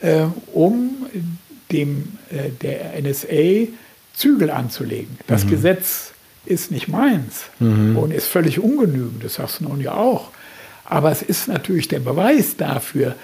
[0.00, 1.06] äh, um
[1.70, 3.68] dem, äh, der NSA
[4.14, 5.18] Zügel anzulegen.
[5.26, 5.50] Das mhm.
[5.50, 6.12] Gesetz
[6.46, 7.96] ist nicht meins mhm.
[7.96, 10.30] und ist völlig ungenügend, das sagst du nun ja auch.
[10.84, 13.14] Aber es ist natürlich der Beweis dafür,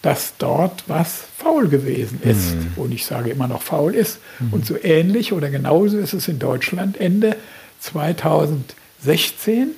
[0.00, 2.54] dass dort was faul gewesen ist.
[2.54, 2.72] Mhm.
[2.76, 4.18] Und ich sage immer noch faul ist.
[4.40, 4.52] Mhm.
[4.52, 7.36] Und so ähnlich oder genauso ist es in Deutschland Ende
[7.80, 9.70] 2016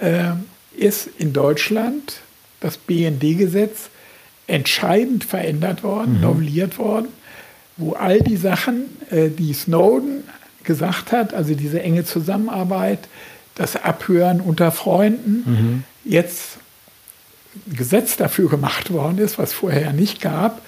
[0.00, 0.30] äh,
[0.76, 2.20] ist in Deutschland
[2.60, 3.90] das BND-Gesetz
[4.46, 6.20] entscheidend verändert worden, mhm.
[6.22, 7.08] novelliert worden,
[7.80, 10.24] wo all die Sachen, äh, die Snowden
[10.64, 13.08] gesagt hat, also diese enge Zusammenarbeit,
[13.54, 15.84] das Abhören unter Freunden, mhm.
[16.04, 16.58] jetzt
[17.66, 20.62] ein Gesetz dafür gemacht worden ist, was vorher nicht gab,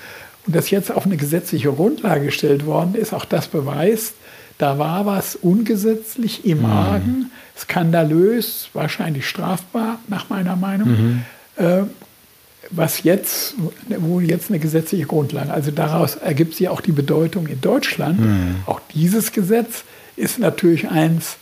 [0.46, 4.14] und das jetzt auf eine gesetzliche Grundlage gestellt worden ist, auch das beweist,
[4.58, 6.64] da war was ungesetzlich im mhm.
[6.66, 10.88] Argen, skandalös, wahrscheinlich strafbar, nach meiner Meinung.
[10.88, 11.24] Mhm.
[12.72, 13.54] Äh, was jetzt,
[13.88, 15.52] wo jetzt eine gesetzliche Grundlage.
[15.52, 18.20] Also daraus ergibt sich auch die Bedeutung in Deutschland.
[18.20, 18.56] Mhm.
[18.66, 19.84] Auch dieses Gesetz
[20.16, 21.36] ist natürlich eins,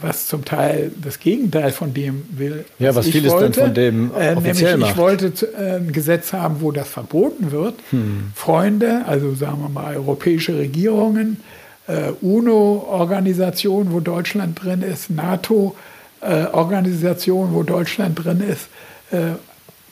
[0.00, 2.64] was zum Teil das Gegenteil von dem will.
[2.78, 3.60] Was ja, was vieles wollte.
[3.60, 7.50] dann von dem äh, offiziell nämlich, Ich wollte äh, ein Gesetz haben, wo das verboten
[7.50, 7.74] wird.
[7.90, 8.30] Hm.
[8.34, 11.40] Freunde, also sagen wir mal europäische Regierungen,
[11.88, 18.68] äh, UNO-Organisationen, wo Deutschland drin ist, NATO-Organisationen, wo Deutschland drin ist,
[19.10, 19.32] äh,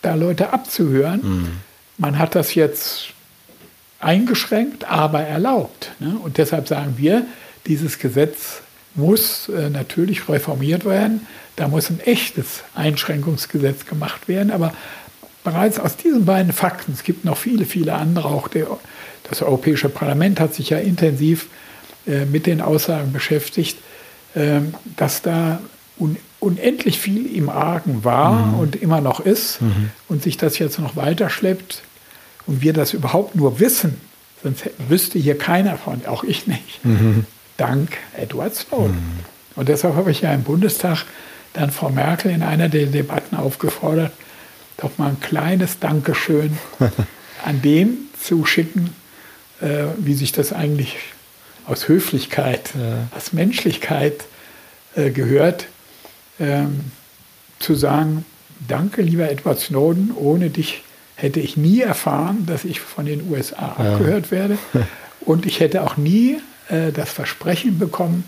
[0.02, 1.20] da Leute abzuhören.
[1.22, 1.48] Mhm.
[1.98, 3.08] Man hat das jetzt
[3.98, 5.92] eingeschränkt, aber erlaubt.
[5.98, 6.16] Ne?
[6.22, 7.26] Und deshalb sagen wir,
[7.66, 8.62] dieses Gesetz
[8.94, 11.26] muss äh, natürlich reformiert werden.
[11.56, 14.50] Da muss ein echtes Einschränkungsgesetz gemacht werden.
[14.50, 14.74] Aber
[15.44, 18.66] bereits aus diesen beiden Fakten, es gibt noch viele, viele andere, auch der,
[19.28, 21.48] das Europäische Parlament hat sich ja intensiv
[22.06, 23.78] äh, mit den Aussagen beschäftigt,
[24.34, 24.60] äh,
[24.96, 25.60] dass da
[25.98, 28.58] un unendlich viel im Argen war mhm.
[28.58, 29.90] und immer noch ist mhm.
[30.08, 31.82] und sich das jetzt noch weiter schleppt
[32.46, 34.00] und wir das überhaupt nur wissen,
[34.42, 37.24] sonst wüsste hier keiner von, auch ich nicht, mhm.
[37.56, 38.94] dank Edward Snowden.
[38.94, 39.24] Mhm.
[39.56, 41.04] Und deshalb habe ich ja im Bundestag
[41.54, 44.12] dann Frau Merkel in einer der Debatten aufgefordert,
[44.76, 46.58] doch mal ein kleines Dankeschön
[47.44, 48.94] an den zu schicken,
[49.60, 50.98] äh, wie sich das eigentlich
[51.66, 53.08] aus Höflichkeit, ja.
[53.16, 54.24] aus Menschlichkeit
[54.94, 55.66] äh, gehört,
[56.40, 56.80] ähm,
[57.58, 58.24] zu sagen,
[58.68, 60.82] danke lieber Edward Snowden, ohne dich
[61.16, 63.92] hätte ich nie erfahren, dass ich von den USA ja.
[63.92, 64.58] abgehört werde.
[65.20, 66.36] Und ich hätte auch nie
[66.68, 68.24] äh, das Versprechen bekommen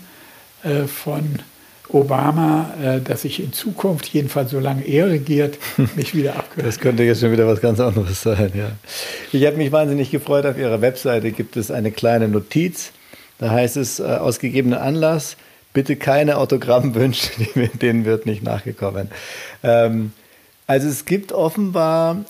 [0.63, 1.39] äh, von
[1.89, 5.57] Obama, äh, dass ich in Zukunft, jedenfalls solange er regiert,
[5.95, 6.67] mich wieder abgehört.
[6.67, 8.71] Das könnte jetzt schon wieder was ganz anderes sein, ja.
[9.31, 12.91] Ich habe mich wahnsinnig gefreut, auf Ihrer Webseite gibt es eine kleine Notiz.
[13.37, 15.37] Da heißt es, äh, aus gegebenem Anlass,
[15.73, 17.31] bitte keine Autogrammwünsche,
[17.81, 19.09] denen wird nicht nachgekommen.
[19.63, 20.13] Ähm,
[20.67, 22.25] also es gibt offenbar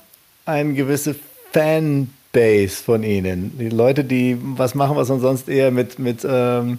[0.46, 1.14] eine gewisse
[1.52, 3.58] Fanbase von Ihnen.
[3.58, 6.78] Die Leute, die was machen, was man sonst eher mit, mit ähm,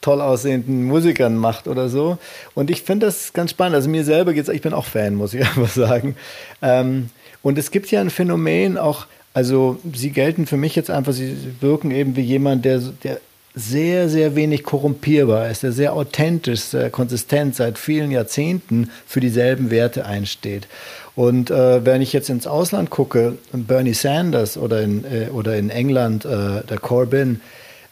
[0.00, 2.18] toll aussehenden Musikern macht oder so.
[2.54, 3.74] Und ich finde das ganz spannend.
[3.74, 6.16] Also mir selber geht's, ich bin auch Fan, muss ich einfach sagen.
[6.62, 7.10] Ähm,
[7.42, 11.36] und es gibt ja ein Phänomen auch, also sie gelten für mich jetzt einfach, sie
[11.60, 13.20] wirken eben wie jemand, der, der
[13.54, 19.70] sehr, sehr wenig korrumpierbar ist, der sehr authentisch, sehr konsistent seit vielen Jahrzehnten für dieselben
[19.70, 20.66] Werte einsteht.
[21.14, 25.70] Und äh, wenn ich jetzt ins Ausland gucke, Bernie Sanders oder in, äh, oder in
[25.70, 27.40] England äh, der Corbyn,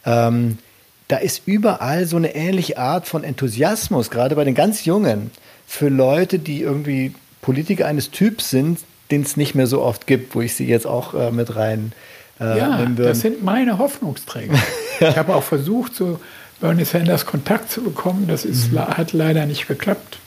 [0.05, 0.59] ähm,
[1.07, 5.31] da ist überall so eine ähnliche Art von Enthusiasmus, gerade bei den ganz Jungen,
[5.67, 8.81] für Leute, die irgendwie Politiker eines Typs sind,
[9.13, 11.93] den es nicht mehr so oft gibt, wo ich sie jetzt auch äh, mit rein
[12.41, 12.87] äh, ja.
[12.97, 14.55] Das sind meine Hoffnungsträger.
[15.01, 16.21] ich habe auch versucht, zu
[16.61, 18.27] Bernie Sanders Kontakt zu bekommen.
[18.29, 18.81] Das ist, mhm.
[18.81, 20.19] hat leider nicht geklappt.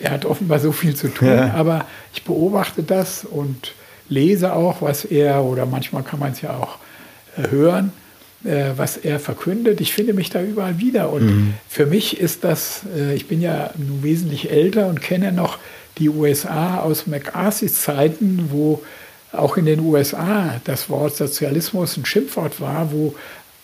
[0.00, 1.54] Der hat offenbar so viel zu tun, ja.
[1.54, 3.72] aber ich beobachte das und
[4.08, 6.78] lese auch, was er, oder manchmal kann man es ja auch
[7.36, 7.92] äh, hören,
[8.44, 9.80] äh, was er verkündet.
[9.80, 11.10] Ich finde mich da überall wieder.
[11.10, 11.54] Und mhm.
[11.68, 15.58] für mich ist das, äh, ich bin ja nun wesentlich älter und kenne noch
[15.98, 18.82] die USA aus McCarthys Zeiten, wo
[19.32, 23.14] auch in den USA das Wort Sozialismus ein Schimpfwort war, wo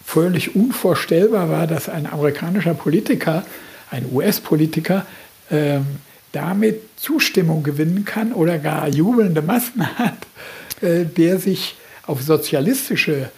[0.05, 3.45] völlig unvorstellbar war, dass ein amerikanischer Politiker,
[3.91, 5.07] ein US-Politiker,
[5.51, 5.87] ähm,
[6.33, 10.19] damit Zustimmung gewinnen kann oder gar jubelnde Massen hat,
[10.83, 13.31] äh, der sich auf sozialistische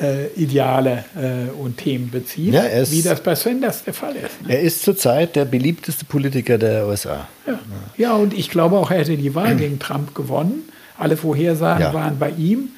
[0.00, 4.42] äh, Ideale äh, und Themen bezieht, ja, ist, wie das bei Sanders der Fall ist.
[4.42, 4.54] Ne?
[4.54, 7.28] Er ist zurzeit der beliebteste Politiker der USA.
[7.46, 7.60] Ja,
[7.96, 10.68] ja und ich glaube auch, er hätte die Wahl gegen Trump gewonnen.
[10.98, 11.94] Alle Vorhersagen ja.
[11.94, 12.70] waren bei ihm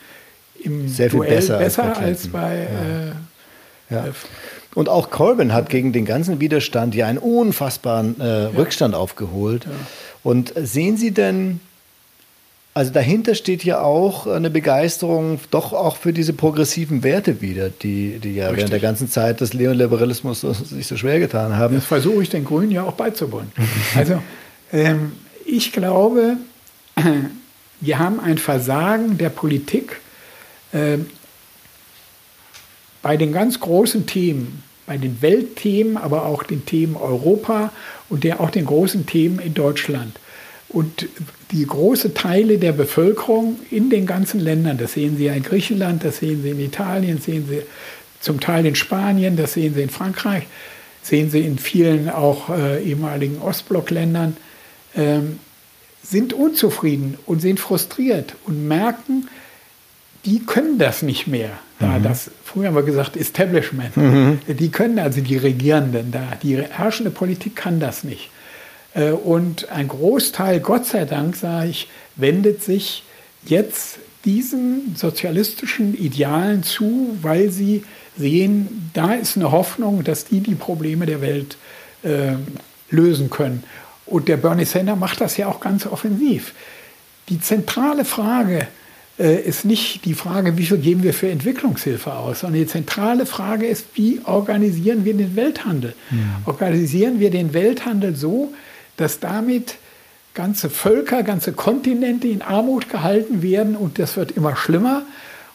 [0.63, 4.13] im Sehr Duell besser, besser, als bei, als bei äh,
[4.75, 9.67] und auch Corbyn hat gegen den ganzen Widerstand ja einen unfassbaren äh, Rückstand aufgeholt.
[10.23, 11.61] Und sehen Sie denn
[12.77, 18.19] also dahinter steht ja auch eine Begeisterung doch auch für diese progressiven Werte wieder, die,
[18.19, 18.59] die ja Richtig.
[18.59, 21.75] während der ganzen Zeit des Neoliberalismus sich so schwer getan haben.
[21.75, 23.51] Das versuche ich den Grünen ja auch beizubringen.
[23.97, 24.23] also
[24.75, 25.13] ähm,
[25.47, 26.37] ich glaube,
[27.81, 30.01] wir haben ein Versagen der Politik
[30.73, 30.99] äh,
[33.03, 37.73] bei den ganz großen Themen, bei den Weltthemen, aber auch den Themen Europa
[38.09, 40.19] und der, auch den großen Themen in Deutschland.
[40.69, 41.07] Und
[41.53, 46.03] die große Teile der Bevölkerung in den ganzen Ländern, das sehen Sie ja in Griechenland,
[46.05, 47.63] das sehen Sie in Italien, sehen Sie
[48.21, 50.45] zum Teil in Spanien, das sehen Sie in Frankreich,
[51.03, 54.37] sehen Sie in vielen auch äh, ehemaligen Ostblockländern,
[54.97, 55.39] ähm,
[56.11, 59.29] sind unzufrieden und sind frustriert und merken,
[60.25, 61.51] die können das nicht mehr.
[61.79, 62.03] Da mhm.
[62.03, 64.41] das, früher haben wir gesagt, Establishment, mhm.
[64.49, 68.31] die können also die Regierenden da, die herrschende Politik kann das nicht.
[68.95, 73.05] Äh, und ein Großteil, Gott sei Dank, sage ich, wendet sich
[73.45, 77.85] jetzt diesen sozialistischen Idealen zu, weil sie
[78.19, 81.57] sehen, da ist eine Hoffnung, dass die die Probleme der Welt
[82.03, 82.33] äh,
[82.91, 83.63] lösen können.
[84.07, 86.55] Und der Bernie Sanders macht das ja auch ganz offensiv.
[87.29, 88.69] Die zentrale Frage
[89.19, 93.27] äh, ist nicht die Frage, wie viel geben wir für Entwicklungshilfe aus, sondern die zentrale
[93.27, 95.95] Frage ist, wie organisieren wir den Welthandel?
[96.11, 96.17] Ja.
[96.45, 98.53] Organisieren wir den Welthandel so,
[98.97, 99.77] dass damit
[100.35, 105.03] ganze Völker, ganze Kontinente in Armut gehalten werden und das wird immer schlimmer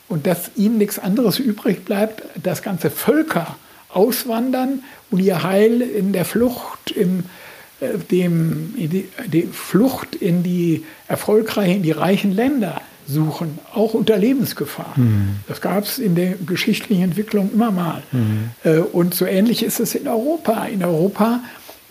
[0.10, 3.56] und dass ihnen nichts anderes übrig bleibt, dass ganze Völker
[3.90, 7.26] auswandern und ihr Heil in der Flucht, im,
[8.12, 14.94] dem, die, die Flucht in die erfolgreichen, in die reichen Länder suchen, auch unter Lebensgefahr.
[14.96, 15.38] Mhm.
[15.48, 18.04] Das gab es in der geschichtlichen Entwicklung immer mal.
[18.12, 18.52] Mhm.
[18.64, 20.66] Äh, und so ähnlich ist es in Europa.
[20.66, 21.42] In Europa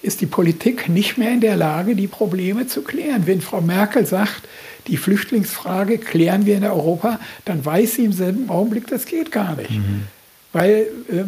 [0.03, 3.27] ist die Politik nicht mehr in der Lage, die Probleme zu klären.
[3.27, 4.43] Wenn Frau Merkel sagt,
[4.87, 9.57] die Flüchtlingsfrage klären wir in Europa, dann weiß sie im selben Augenblick, das geht gar
[9.57, 9.73] nicht.
[9.73, 10.05] Mhm.
[10.53, 11.25] Weil äh,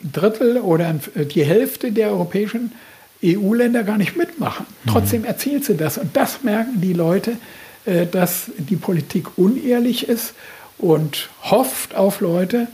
[0.00, 2.70] ein Drittel oder die Hälfte der europäischen
[3.24, 4.66] EU-Länder gar nicht mitmachen.
[4.84, 4.90] Mhm.
[4.90, 5.98] Trotzdem erzielt sie das.
[5.98, 7.36] Und das merken die Leute,
[7.84, 10.34] äh, dass die Politik unehrlich ist
[10.78, 12.68] und hofft auf Leute,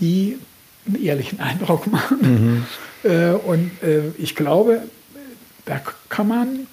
[0.00, 0.38] die
[0.86, 2.66] einen ehrlichen Eindruck machen.
[3.02, 3.10] Mhm.
[3.10, 4.82] Äh, und äh, ich glaube,
[5.64, 6.66] da kann man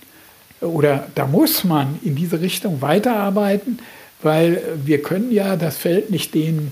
[0.62, 3.80] oder da muss man in diese Richtung weiterarbeiten,
[4.22, 6.72] weil wir können ja das Feld nicht den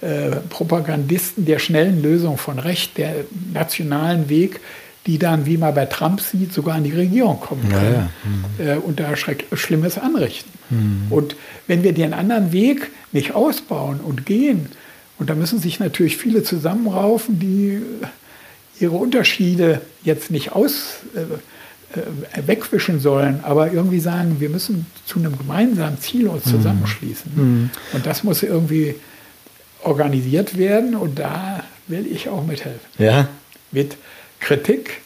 [0.00, 3.14] äh, Propagandisten der schnellen Lösung von Recht, der
[3.52, 4.60] nationalen Weg,
[5.08, 8.10] die dann, wie man bei Trump sieht, sogar in die Regierung kommen können
[8.58, 8.74] ja, ja.
[8.74, 8.78] Mhm.
[8.78, 10.52] Äh, und da Schlimmes anrichten.
[10.68, 11.06] Mhm.
[11.08, 11.34] Und
[11.66, 14.68] wenn wir den anderen Weg nicht ausbauen und gehen,
[15.18, 17.80] und da müssen sich natürlich viele zusammenraufen, die
[18.78, 25.18] ihre Unterschiede jetzt nicht aus, äh, äh, wegwischen sollen, aber irgendwie sagen, wir müssen zu
[25.18, 26.50] einem gemeinsamen Ziel uns mhm.
[26.50, 27.32] zusammenschließen.
[27.34, 27.70] Mhm.
[27.94, 28.94] Und das muss irgendwie
[29.82, 32.86] organisiert werden und da will ich auch mithelfen.
[32.98, 33.28] Ja.
[33.72, 33.96] Mit
[34.40, 35.00] Kritik,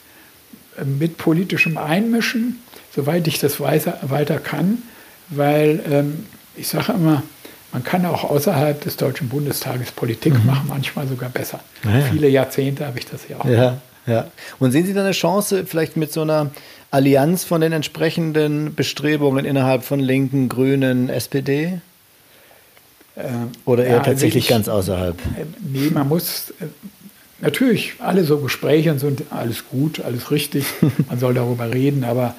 [0.78, 2.61] äh, mit politischem Einmischen,
[2.95, 4.78] soweit ich das weiter, weiter kann,
[5.28, 6.26] weil ähm,
[6.57, 7.22] ich sage immer,
[7.72, 10.47] man kann auch außerhalb des Deutschen Bundestages Politik mhm.
[10.47, 11.61] machen, manchmal sogar besser.
[11.85, 12.05] Ja, ja.
[12.05, 13.47] Viele Jahrzehnte habe ich das ja auch.
[13.47, 14.30] Ja, ja.
[14.59, 16.51] Und sehen Sie da eine Chance, vielleicht mit so einer
[16.91, 21.80] Allianz von den entsprechenden Bestrebungen innerhalb von Linken, Grünen, SPD?
[23.14, 23.22] Äh,
[23.64, 25.18] Oder eher ja, also tatsächlich ich, ganz außerhalb?
[25.18, 26.53] Äh, nee, man muss
[27.43, 30.64] natürlich alle so Gespräche sind alles gut, alles richtig,
[31.09, 32.34] man soll darüber reden, aber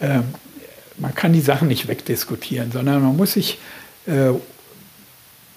[0.00, 0.20] äh,
[0.96, 3.58] man kann die Sachen nicht wegdiskutieren, sondern man muss sich
[4.06, 4.30] äh,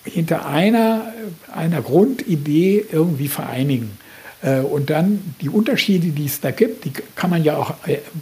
[0.03, 1.13] hinter einer,
[1.53, 3.97] einer Grundidee irgendwie vereinigen.
[4.41, 7.75] Äh, und dann die Unterschiede, die es da gibt, die kann man ja auch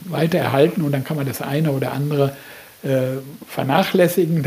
[0.05, 2.35] weiter erhalten und dann kann man das eine oder andere
[2.83, 4.43] äh, vernachlässigen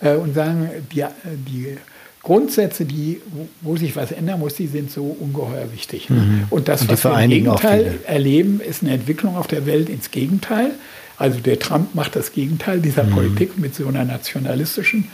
[0.00, 1.78] äh, und sagen, die, die
[2.24, 3.20] Grundsätze, die,
[3.60, 6.08] wo sich was ändern muss, die sind so ungeheuer wichtig.
[6.08, 6.44] Mhm.
[6.50, 10.10] Und das, und was wir im Gegenteil erleben, ist eine Entwicklung auf der Welt ins
[10.10, 10.70] Gegenteil.
[11.18, 13.10] Also der Trump macht das Gegenteil dieser mhm.
[13.10, 15.08] Politik mit so einer nationalistischen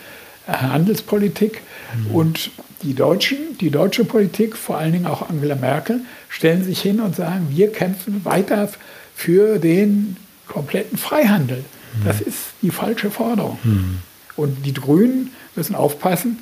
[0.47, 1.63] äh, Handelspolitik.
[1.97, 2.15] Mhm.
[2.15, 2.51] Und
[2.83, 7.17] die Deutschen, die deutsche Politik, vor allen Dingen auch Angela Merkel, stellen sich hin und
[7.17, 8.71] sagen, wir kämpfen weiter
[9.17, 11.59] für den kompletten Freihandel.
[11.59, 12.05] Mhm.
[12.05, 13.59] Das ist die falsche Forderung.
[13.65, 13.99] Mhm.
[14.37, 16.39] Und die Grünen müssen aufpassen,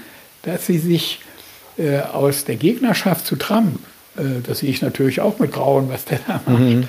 [0.48, 1.20] dass sie sich
[1.76, 3.78] äh, aus der Gegnerschaft zu Trump,
[4.16, 6.58] äh, das sehe ich natürlich auch mit Grauen, was der da macht.
[6.58, 6.88] Mhm.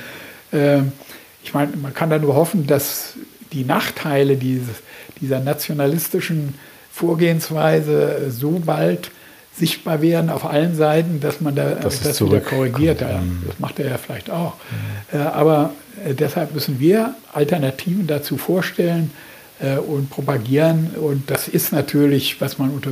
[0.52, 0.82] Äh,
[1.44, 3.14] ich meine, man kann da nur hoffen, dass
[3.52, 4.78] die Nachteile dieses,
[5.22, 6.56] dieser nationalistischen
[6.92, 9.12] Vorgehensweise so bald
[9.56, 13.02] sichtbar werden auf allen Seiten, dass man da das, das wieder korrigiert.
[13.02, 13.44] Ja, mhm.
[13.46, 14.54] das macht er ja vielleicht auch.
[15.12, 15.20] Mhm.
[15.20, 15.74] Äh, aber
[16.06, 19.12] äh, deshalb müssen wir Alternativen dazu vorstellen
[19.60, 20.92] äh, und propagieren.
[20.96, 22.92] Und das ist natürlich, was man unter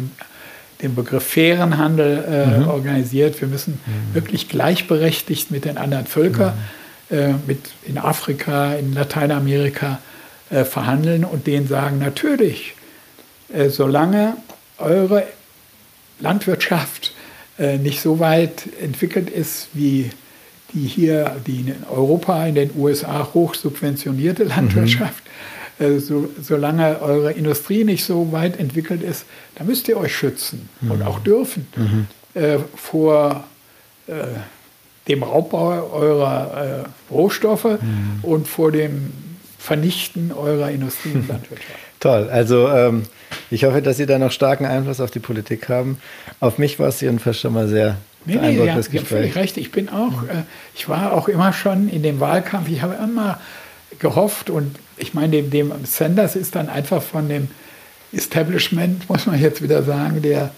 [0.82, 2.68] den Begriff fairen Handel äh, mhm.
[2.68, 3.40] organisiert.
[3.42, 4.14] Wir müssen mhm.
[4.14, 6.54] wirklich gleichberechtigt mit den anderen Völkern,
[7.10, 7.18] mhm.
[7.18, 10.00] äh, mit in Afrika, in Lateinamerika
[10.50, 12.76] äh, verhandeln und denen sagen, natürlich,
[13.54, 14.38] äh, solange
[14.78, 15.24] eure
[16.20, 17.14] Landwirtschaft
[17.58, 20.12] äh, nicht so weit entwickelt ist wie
[20.74, 24.50] die hier, die in Europa, in den USA hoch subventionierte mhm.
[24.50, 25.24] Landwirtschaft,
[26.00, 29.26] so, solange eure Industrie nicht so weit entwickelt ist,
[29.56, 30.92] da müsst ihr euch schützen mhm.
[30.92, 32.08] und auch dürfen mhm.
[32.34, 33.44] äh, vor
[34.08, 34.14] äh,
[35.08, 38.20] dem Raubbau eurer äh, Rohstoffe mhm.
[38.24, 39.12] und vor dem
[39.58, 41.80] Vernichten eurer Industrie und Landwirtschaft.
[42.00, 42.30] Toll.
[42.30, 43.04] Also ähm,
[43.50, 45.98] ich hoffe, dass Sie da noch starken Einfluss auf die Politik haben.
[46.40, 49.56] Auf mich war es jedenfalls schon mal sehr Nee, nee, ja, Sie haben völlig recht.
[49.56, 50.44] Ich bin auch, äh,
[50.76, 53.40] ich war auch immer schon in dem Wahlkampf, ich habe immer
[54.00, 57.50] gehofft und ich meine, dem, dem Sanders ist dann einfach von dem
[58.12, 60.52] Establishment, muss man jetzt wieder sagen, der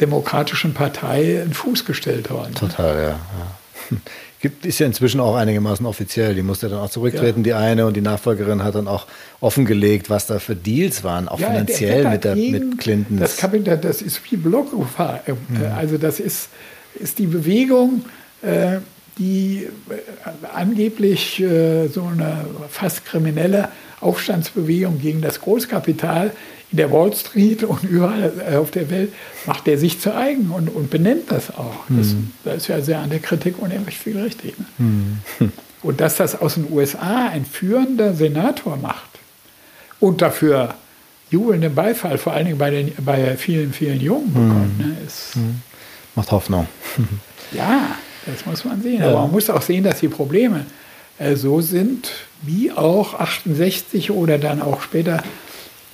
[0.00, 2.54] Demokratischen Partei einen Fuß gestellt worden.
[2.54, 3.08] Total, ja.
[3.10, 3.96] ja.
[4.40, 6.32] Gibt, ist ja inzwischen auch einigermaßen offiziell.
[6.36, 7.42] Die musste dann auch zurücktreten, ja.
[7.42, 9.06] die eine, und die Nachfolgerin hat dann auch
[9.40, 13.20] offengelegt, was da für Deals waren, auch ja, finanziell mit, der, mit Clintons.
[13.20, 15.22] Das Kapital, das ist wie Blockgefahr.
[15.26, 16.50] Äh, also das ist,
[16.94, 18.04] ist die Bewegung,
[18.42, 18.78] äh,
[19.18, 19.94] die äh,
[20.54, 23.68] angeblich äh, so eine fast kriminelle
[24.00, 26.32] Aufstandsbewegung gegen das Großkapital
[26.70, 29.12] in der Wall Street und überall äh, auf der Welt
[29.46, 31.84] macht er sich zu eigen und, und benennt das auch.
[31.88, 32.30] Das, hm.
[32.44, 34.54] das, ist ja sehr an der Kritik unheimlich viel richtig.
[34.58, 34.66] Ne?
[35.38, 35.52] Hm.
[35.80, 39.10] Und dass das aus den USA ein führender Senator macht
[40.00, 40.74] und dafür
[41.30, 44.78] jubelnden Beifall, vor allen Dingen bei, den, bei vielen, vielen Jungen bekommt.
[44.78, 44.96] Ne?
[45.06, 45.36] Ist,
[46.16, 46.66] Macht Hoffnung.
[47.52, 47.96] ja,
[48.30, 49.02] das muss man sehen.
[49.02, 50.66] Aber man muss auch sehen, dass die Probleme
[51.18, 52.10] äh, so sind,
[52.42, 55.22] wie auch 68 oder dann auch später,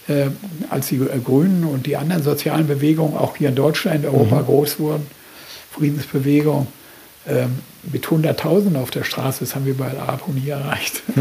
[0.08, 0.26] äh,
[0.70, 4.42] als die äh, Grünen und die anderen sozialen Bewegungen auch hier in Deutschland, in Europa
[4.42, 5.06] groß wurden,
[5.70, 6.66] Friedensbewegung,
[7.26, 7.58] ähm,
[7.90, 11.02] mit 100.000 auf der Straße, das haben wir bei APO nie erreicht.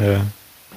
[0.00, 0.20] Ja.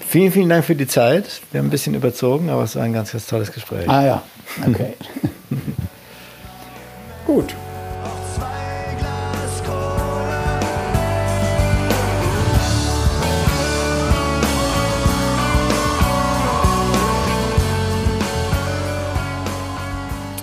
[0.08, 1.42] Vielen, vielen Dank für die Zeit.
[1.52, 3.90] Wir haben ein bisschen überzogen, aber es war ein ganz, ganz tolles Gespräch.
[3.90, 4.24] ah ja,
[4.66, 4.94] okay.
[7.26, 7.54] Gut.